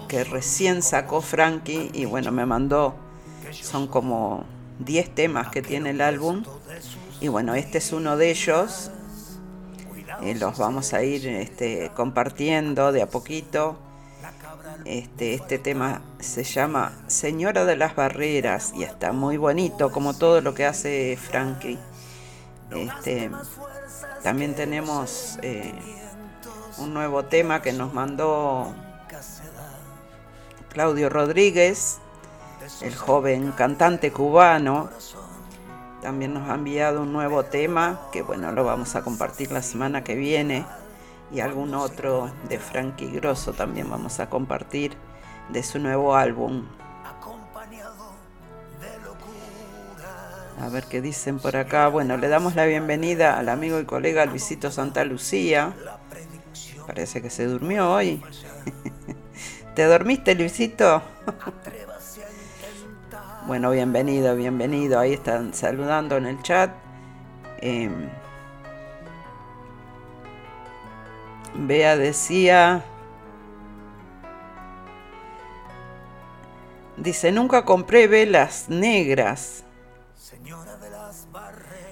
[0.06, 2.94] que recién sacó Frankie y bueno, me mandó,
[3.62, 4.44] son como
[4.80, 6.44] 10 temas que tiene el álbum.
[7.22, 8.90] Y bueno, este es uno de ellos,
[10.20, 13.78] y los vamos a ir este, compartiendo de a poquito
[14.84, 20.40] Este, este tema se llama Señora de las Barreras y está muy bonito como todo
[20.40, 21.78] lo que hace Frankie.
[22.70, 23.30] Este,
[24.22, 25.72] también tenemos eh,
[26.78, 28.74] un nuevo tema que nos mandó
[30.70, 31.98] Claudio Rodríguez,
[32.82, 34.90] el joven cantante cubano.
[36.02, 40.05] También nos ha enviado un nuevo tema que bueno, lo vamos a compartir la semana
[40.05, 40.66] que viene
[41.35, 44.97] y algún otro de Frankie Grosso también vamos a compartir
[45.49, 46.64] de su nuevo álbum.
[50.61, 51.89] A ver qué dicen por acá.
[51.89, 55.74] Bueno, le damos la bienvenida al amigo y colega Luisito Santa Lucía.
[56.87, 58.22] Parece que se durmió hoy.
[59.74, 61.03] ¿Te dormiste, Luisito?
[63.49, 65.01] bueno, bienvenido, bienvenido.
[65.01, 66.70] Ahí están saludando en el chat.
[67.59, 67.91] Eh,
[71.55, 72.84] Bea decía,
[76.96, 79.64] dice, nunca compré velas negras.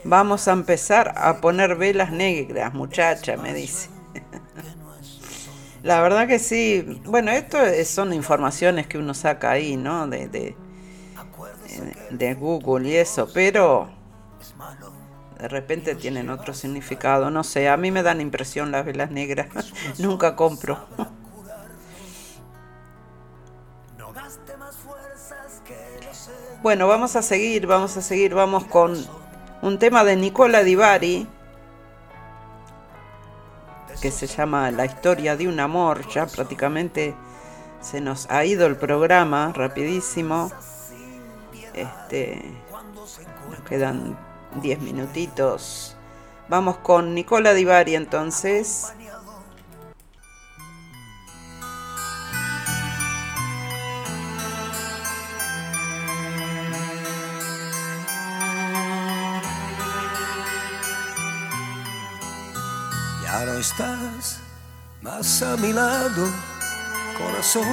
[0.04, 3.88] Vamos a empezar a poner velas negras, muchacha, me dice.
[5.84, 7.00] La verdad que sí.
[7.04, 10.08] Bueno, esto son informaciones que uno saca ahí, ¿no?
[10.08, 10.56] De, de,
[12.10, 13.88] de Google y eso, pero
[15.42, 19.48] de repente tienen otro significado, no sé, a mí me dan impresión las velas negras,
[19.98, 20.86] nunca compro.
[26.62, 29.04] Bueno, vamos a seguir, vamos a seguir, vamos con
[29.62, 31.26] un tema de Nicola Di Bari
[34.00, 37.16] que se llama La historia de un amor, ya prácticamente
[37.80, 40.52] se nos ha ido el programa rapidísimo.
[41.74, 42.44] Este
[43.50, 44.16] nos quedan
[44.60, 45.96] 10 minutitos.
[46.48, 48.92] Vamos con Nicola Divari entonces.
[63.22, 64.40] Ya no estás
[65.00, 66.28] más a mi lado,
[67.16, 67.66] corazón.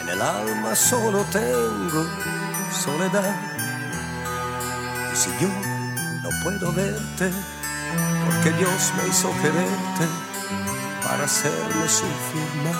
[0.00, 2.06] En el alma solo tengo
[2.72, 3.65] soledad
[5.16, 5.48] si yo
[6.22, 7.30] no puedo verte,
[8.26, 10.06] porque Dios me hizo quererte
[11.02, 12.76] para hacerme sufrir más.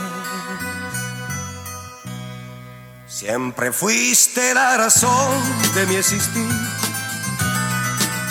[3.07, 5.33] Siempre fuiste la razón
[5.75, 6.51] de mi existir.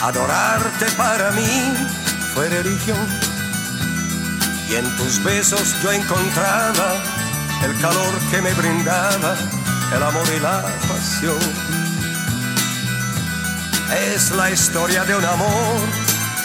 [0.02, 1.74] Adorarte para mí
[2.32, 3.08] fue religión.
[4.70, 6.94] Y en tus besos yo encontraba
[7.64, 9.34] el calor que me brindaba,
[9.96, 11.65] el amor y la pasión
[13.92, 15.80] es la historia de un amor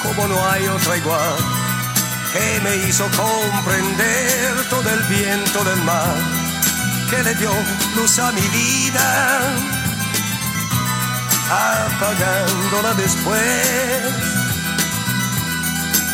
[0.03, 1.35] como no hay otra igual,
[2.33, 6.15] que me hizo comprender todo el viento del mar,
[7.09, 7.51] que le dio
[7.95, 9.39] luz a mi vida,
[11.49, 14.01] apagándola después.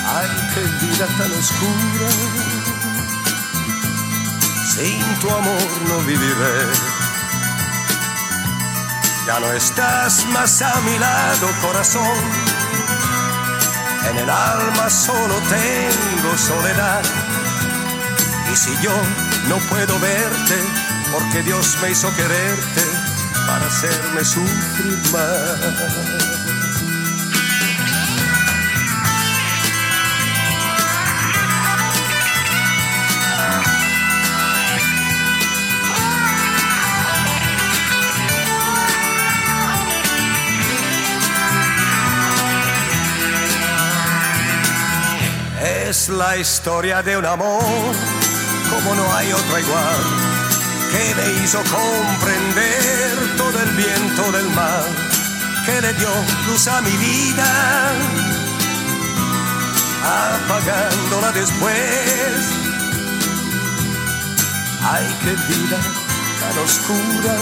[0.09, 2.09] Ay, qué vida tan oscura,
[4.73, 6.96] sin tu amor no viviré
[9.27, 12.17] ya no estás más a mi lado, corazón.
[14.09, 17.03] En el alma solo tengo soledad.
[18.51, 18.95] Y si yo
[19.49, 20.55] no puedo verte,
[21.11, 22.83] porque Dios me hizo quererte
[23.45, 26.36] para hacerme sufrir más.
[45.89, 47.63] Es la historia de un amor
[48.69, 49.95] como no hay otra igual,
[50.91, 54.83] que me hizo comprender todo el viento del mar,
[55.65, 56.09] que le dio
[56.45, 57.93] luz a mi vida,
[60.03, 61.73] apagándola después.
[64.83, 65.79] Ay, qué vida
[66.41, 67.37] tan oscura,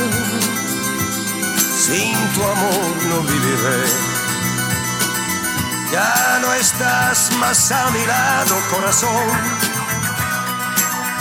[1.79, 4.14] sin tu amor no viviré
[6.59, 9.29] estás más a mi lado, corazón.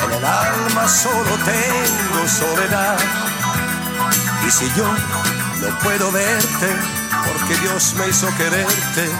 [0.04, 2.98] En el alma solo tengo soledad.
[4.46, 6.76] Y si yo no puedo verte,
[7.26, 9.10] porque Dios me hizo quererte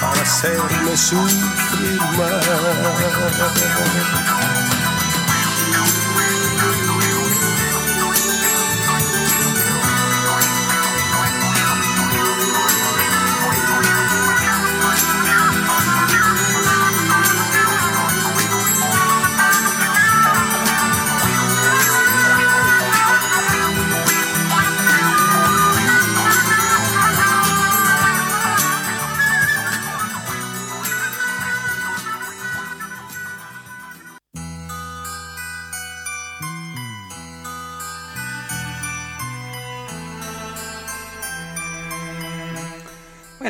[0.00, 4.57] para hacerme sufrir más.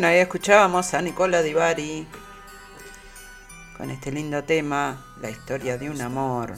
[0.09, 2.07] Bueno, ahí escuchábamos a Nicola Di Bari
[3.77, 6.55] con este lindo tema, la historia de un amor.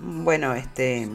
[0.00, 1.08] Bueno, este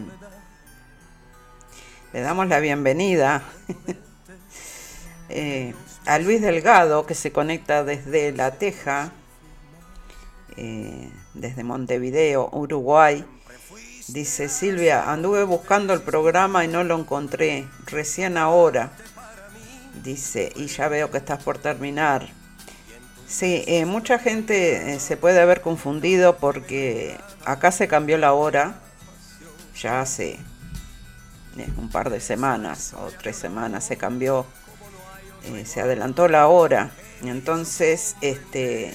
[2.13, 3.43] le damos la bienvenida
[5.29, 5.75] eh,
[6.05, 9.11] a Luis Delgado que se conecta desde La Teja,
[10.55, 13.25] eh, desde Montevideo, Uruguay.
[14.07, 18.91] Dice Silvia, anduve buscando el programa y no lo encontré, recién ahora.
[20.01, 22.29] Dice, y ya veo que estás por terminar.
[23.27, 28.79] Sí, eh, mucha gente se puede haber confundido porque acá se cambió la hora,
[29.75, 30.39] ya hace
[31.77, 34.45] un par de semanas o tres semanas se cambió,
[35.43, 36.91] eh, se adelantó la hora.
[37.23, 38.93] Entonces, este,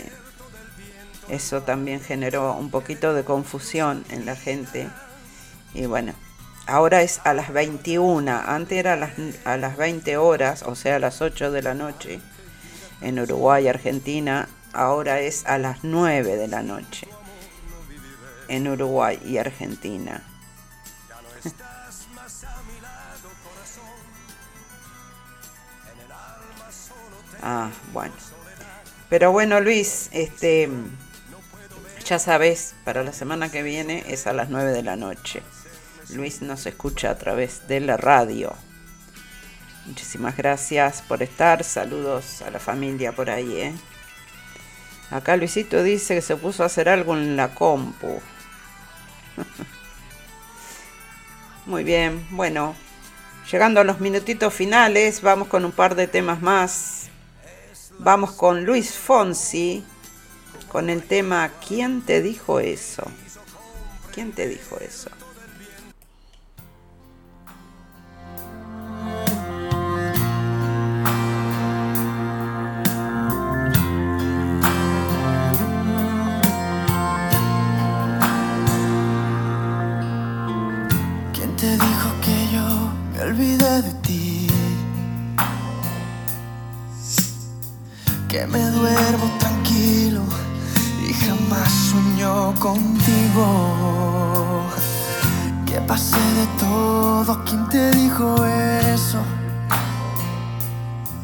[1.32, 4.86] eso también generó un poquito de confusión en la gente.
[5.72, 6.12] Y bueno,
[6.66, 9.12] ahora es a las 21, antes era a las,
[9.46, 12.20] a las 20 horas, o sea, a las 8 de la noche
[13.00, 17.08] en Uruguay, Argentina, ahora es a las 9 de la noche
[18.48, 20.22] en Uruguay y Argentina.
[27.44, 28.14] Ah, bueno.
[29.08, 30.70] Pero bueno, Luis, este
[32.04, 35.42] ya sabes, para la semana que viene es a las 9 de la noche.
[36.10, 38.54] Luis nos escucha a través de la radio.
[39.86, 41.64] Muchísimas gracias por estar.
[41.64, 43.74] Saludos a la familia por ahí, ¿eh?
[45.10, 48.20] Acá Luisito dice que se puso a hacer algo en la compu.
[51.66, 52.74] Muy bien, bueno,
[53.50, 57.08] llegando a los minutitos finales, vamos con un par de temas más.
[57.98, 59.84] Vamos con Luis Fonsi
[60.72, 63.02] con el tema ¿Quién te dijo eso?
[64.14, 65.10] ¿Quién te dijo eso?
[81.34, 82.92] ¿Quién te dijo que yo
[88.46, 89.41] me duermo
[91.26, 94.64] jamás sueño contigo.
[95.66, 99.18] Que pasé de todo, ¿quién te dijo eso?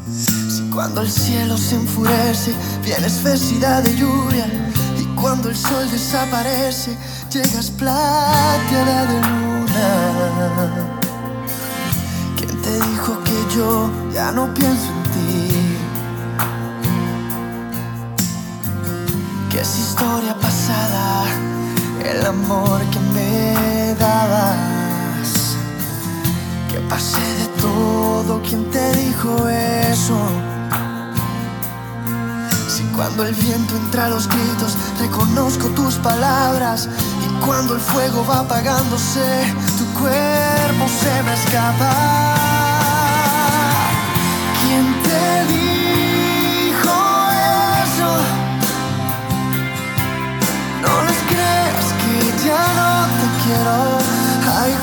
[0.07, 4.47] Si cuando el cielo se enfurece, viene espesidad de lluvia.
[4.99, 6.97] Y cuando el sol desaparece,
[7.31, 9.89] llegas plateada de luna.
[12.37, 14.98] ¿Quién te dijo que yo ya no pienso en
[19.61, 21.25] es historia pasada,
[22.05, 25.57] el amor que me dabas.
[26.71, 30.17] Que pasé de todo, ¿quién te dijo eso?
[32.69, 36.87] Si cuando el viento entra a los gritos, reconozco tus palabras.
[37.25, 42.48] Y cuando el fuego va apagándose, tu cuerpo se me escapa.
[53.49, 53.97] Te quiero.
[54.61, 54.73] Ay,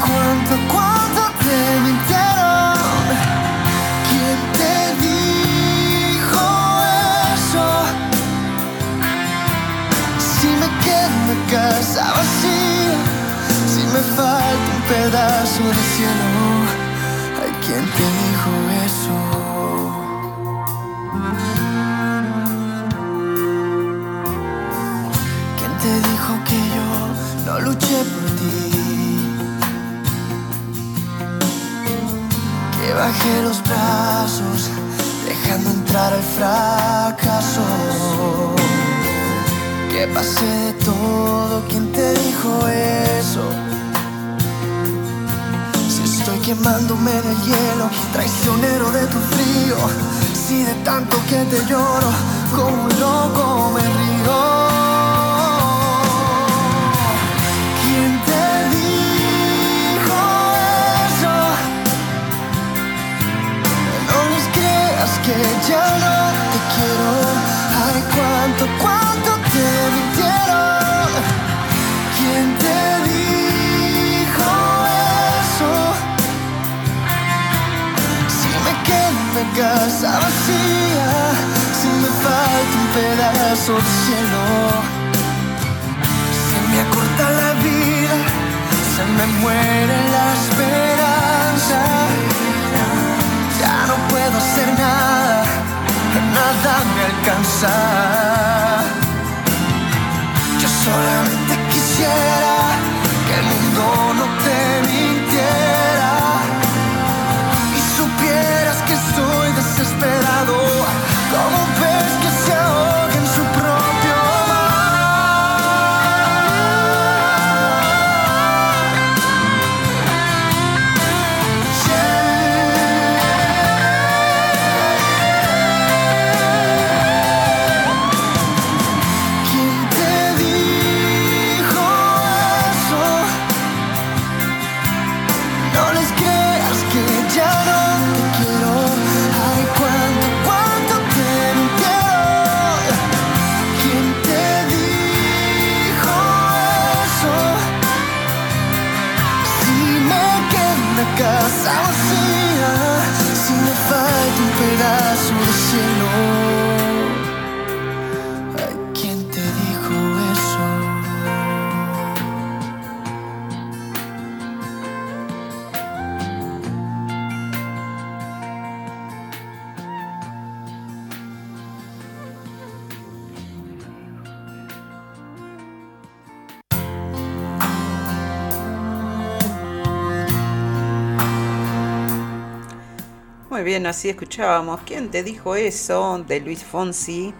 [183.87, 184.80] Así escuchábamos.
[184.84, 186.18] ¿Quién te dijo eso?
[186.26, 187.32] De Luis Fonsi.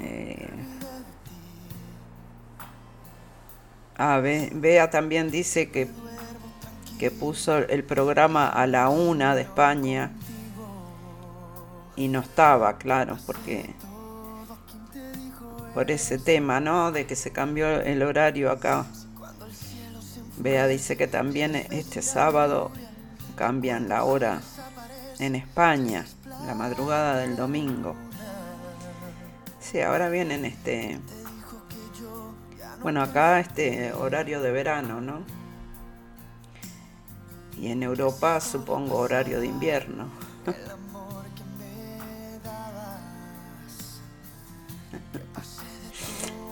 [0.00, 0.48] Eh,
[3.96, 5.88] Ah, Be- Bea también dice que,
[6.98, 10.10] que puso el programa a la una de España
[11.94, 13.72] y no estaba, claro, porque
[15.74, 16.90] por ese tema, ¿no?
[16.90, 18.84] De que se cambió el horario acá.
[20.38, 22.72] Bea dice que también este sábado
[23.36, 24.40] cambian la hora
[25.18, 26.04] en España,
[26.46, 27.94] la madrugada del domingo.
[29.60, 30.98] Sí, ahora vienen este.
[32.82, 35.22] Bueno, acá este horario de verano, ¿no?
[37.56, 40.08] Y en Europa supongo horario de invierno.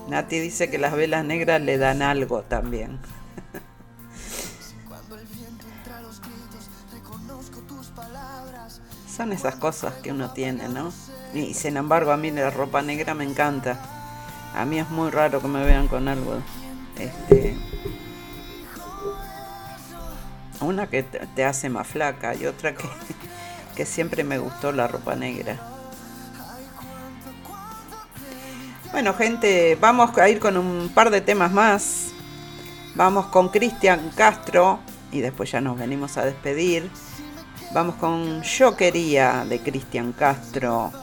[0.08, 2.98] Nati dice que las velas negras le dan algo también.
[9.14, 10.90] Son esas cosas que uno tiene, ¿no?
[11.34, 13.78] Y sin embargo a mí la ropa negra me encanta.
[14.54, 16.36] A mí es muy raro que me vean con algo.
[16.98, 17.54] Este.
[20.62, 22.88] Una que te hace más flaca y otra que,
[23.76, 25.58] que siempre me gustó la ropa negra.
[28.92, 32.12] Bueno, gente, vamos a ir con un par de temas más.
[32.94, 36.90] Vamos con Cristian Castro y después ya nos venimos a despedir.
[37.72, 41.01] Vamos con Yo quería de Cristian Castro.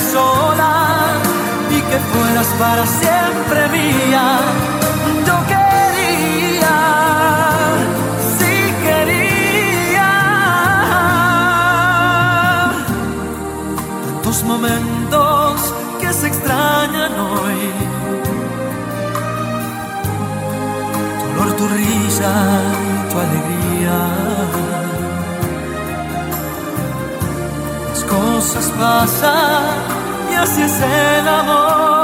[0.00, 0.72] sola
[1.70, 4.38] y que fueras para siempre mía.
[5.26, 6.76] Yo quería,
[8.36, 10.12] sí quería.
[14.06, 17.60] Tantos momentos que se extrañan hoy.
[21.20, 22.32] Tu olor, tu risa,
[23.10, 24.73] tu alegría.
[28.08, 29.76] Cosas pasan
[30.30, 32.03] y así es el amor.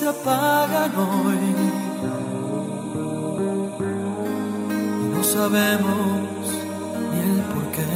[0.00, 1.38] Se apagan hoy
[5.04, 6.40] y no sabemos
[7.10, 7.92] ni el por qué.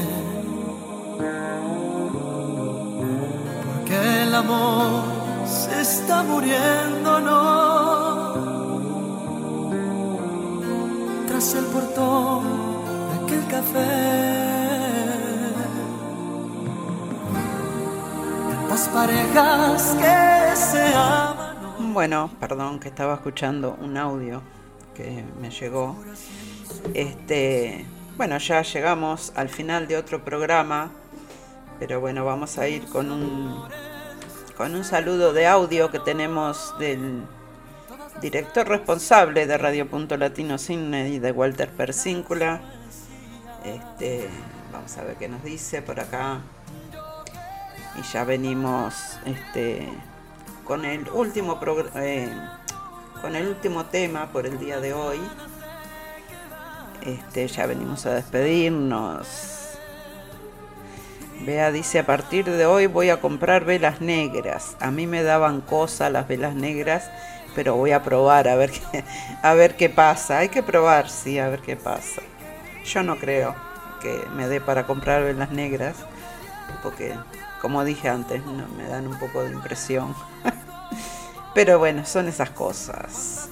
[3.64, 5.04] Porque el amor
[5.46, 8.34] se está muriendo, no.
[11.26, 12.42] Tras el portón
[13.08, 13.92] de aquel café.
[18.50, 20.16] Tantas parejas que
[20.54, 21.33] se aman.
[21.94, 24.42] Bueno, perdón que estaba escuchando un audio
[24.96, 25.96] que me llegó.
[26.92, 27.86] Este,
[28.16, 30.90] bueno, ya llegamos al final de otro programa,
[31.78, 33.62] pero bueno, vamos a ir con un
[34.56, 37.22] con un saludo de audio que tenemos del
[38.20, 42.60] director responsable de Radio Punto Latino Cine y de Walter Persíncula.
[43.64, 44.28] Este,
[44.72, 46.40] vamos a ver qué nos dice por acá.
[47.96, 49.88] Y ya venimos este,
[50.64, 51.60] con el último
[51.96, 52.32] eh,
[53.20, 55.20] con el último tema por el día de hoy.
[57.02, 59.78] Este, ya venimos a despedirnos.
[61.40, 64.76] Bea dice, a partir de hoy voy a comprar velas negras.
[64.80, 67.10] A mí me daban cosa las velas negras,
[67.54, 69.04] pero voy a probar a ver qué,
[69.42, 70.38] a ver qué pasa.
[70.38, 72.22] Hay que probar, sí, a ver qué pasa.
[72.84, 73.54] Yo no creo
[74.00, 75.96] que me dé para comprar velas negras,
[76.82, 77.14] porque
[77.64, 78.42] como dije antes,
[78.76, 80.14] me dan un poco de impresión.
[81.54, 83.48] pero bueno, son esas cosas.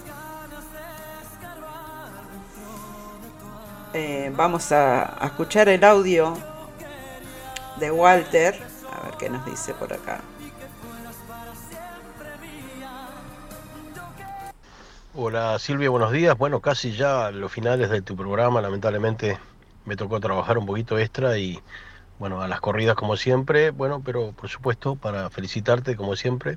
[3.95, 6.37] Eh, vamos a, a escuchar el audio
[7.81, 8.63] de Walter.
[8.93, 10.21] A ver qué nos dice por acá.
[15.15, 16.37] Hola Silvia, buenos días.
[16.37, 19.39] Bueno, casi ya los finales de tu programa, lamentablemente
[19.87, 21.63] me tocó trabajar un poquito extra y
[22.23, 26.57] bueno, a las corridas como siempre, bueno, pero por supuesto para felicitarte como siempre.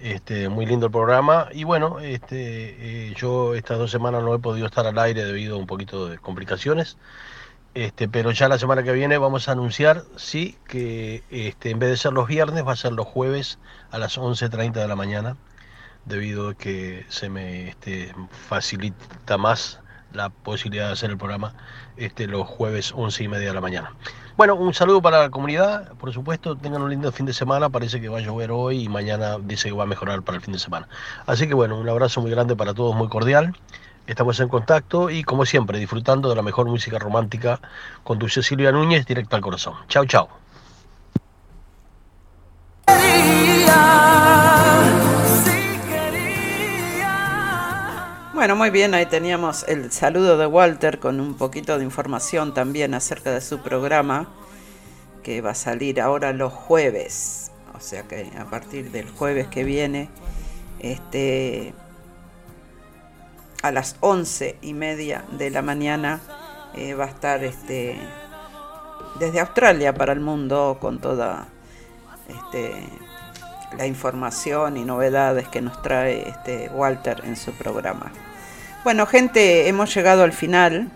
[0.00, 4.40] Este, muy lindo el programa y bueno, este, eh, yo estas dos semanas no he
[4.40, 6.96] podido estar al aire debido a un poquito de complicaciones.
[7.74, 11.90] Este, pero ya la semana que viene vamos a anunciar, sí, que este, en vez
[11.90, 13.60] de ser los viernes, va a ser los jueves
[13.92, 15.36] a las 11.30 de la mañana,
[16.06, 18.12] debido a que se me este,
[18.48, 19.80] facilita más
[20.12, 21.54] la posibilidad de hacer el programa
[21.96, 23.92] este, los jueves 11 y media de la mañana.
[24.36, 28.00] Bueno, un saludo para la comunidad, por supuesto, tengan un lindo fin de semana, parece
[28.00, 30.52] que va a llover hoy y mañana dice que va a mejorar para el fin
[30.52, 30.88] de semana.
[31.26, 33.56] Así que bueno, un abrazo muy grande para todos, muy cordial.
[34.06, 37.60] estamos en contacto y como siempre disfrutando de la mejor música romántica
[38.04, 39.74] con Dulce Silvia Núñez directo al corazón.
[39.88, 40.28] Chao, chao.
[48.38, 52.94] Bueno, muy bien, ahí teníamos el saludo de Walter con un poquito de información también
[52.94, 54.28] acerca de su programa
[55.24, 59.64] que va a salir ahora los jueves, o sea que a partir del jueves que
[59.64, 60.08] viene,
[60.78, 61.74] este,
[63.60, 66.20] a las once y media de la mañana
[66.76, 67.98] eh, va a estar este,
[69.18, 71.48] desde Australia para el mundo con toda
[72.28, 72.84] este,
[73.76, 78.12] la información y novedades que nos trae este Walter en su programa.
[78.84, 80.88] Bueno, gente, hemos llegado al final.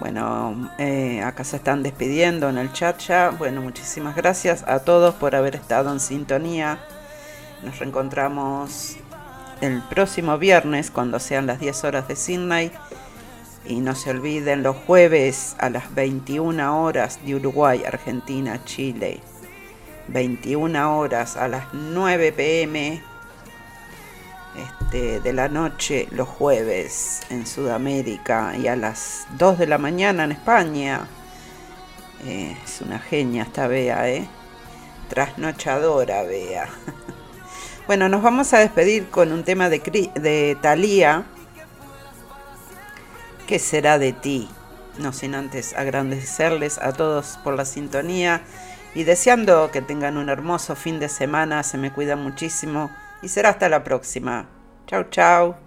[0.00, 3.28] Bueno, eh, acá se están despidiendo en el chat ya.
[3.28, 6.78] Bueno, muchísimas gracias a todos por haber estado en sintonía.
[7.62, 8.96] Nos reencontramos
[9.60, 12.72] el próximo viernes cuando sean las 10 horas de Sydney.
[13.66, 19.20] Y no se olviden los jueves a las 21 horas de Uruguay, Argentina, Chile.
[20.08, 23.13] 21 horas a las 9 pm
[24.56, 30.24] este, de la noche los jueves en Sudamérica y a las 2 de la mañana
[30.24, 31.08] en España.
[32.24, 34.28] Eh, es una genia esta Bea, ¿eh?
[35.08, 36.68] Trasnochadora, Bea.
[37.86, 39.78] bueno, nos vamos a despedir con un tema de,
[40.14, 41.24] de Thalía.
[43.46, 44.48] ¿Qué será de ti?
[44.98, 48.42] No sin antes agradecerles a todos por la sintonía
[48.94, 51.64] y deseando que tengan un hermoso fin de semana.
[51.64, 52.90] Se me cuida muchísimo
[53.24, 54.48] y será hasta la próxima.
[54.86, 55.63] Chao, chao.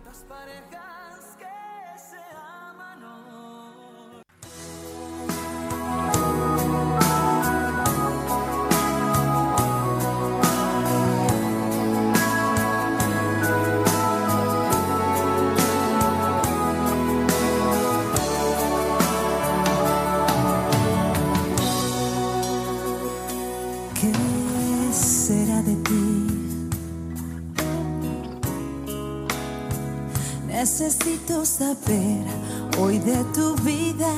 [33.18, 34.13] De tu vida.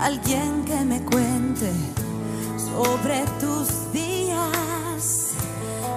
[0.00, 1.70] Alguien que me cuente
[2.56, 5.34] sobre tus días.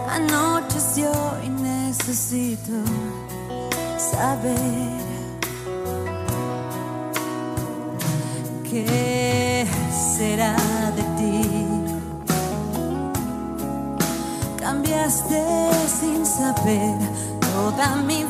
[0.07, 1.11] Anocheció
[1.43, 2.73] y necesito
[3.97, 5.01] saber
[8.69, 9.65] qué
[10.17, 10.55] será
[10.97, 11.49] de ti.
[14.59, 15.43] Cambiaste
[15.99, 16.95] sin saber
[17.39, 18.24] toda mi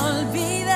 [0.00, 0.67] olvida.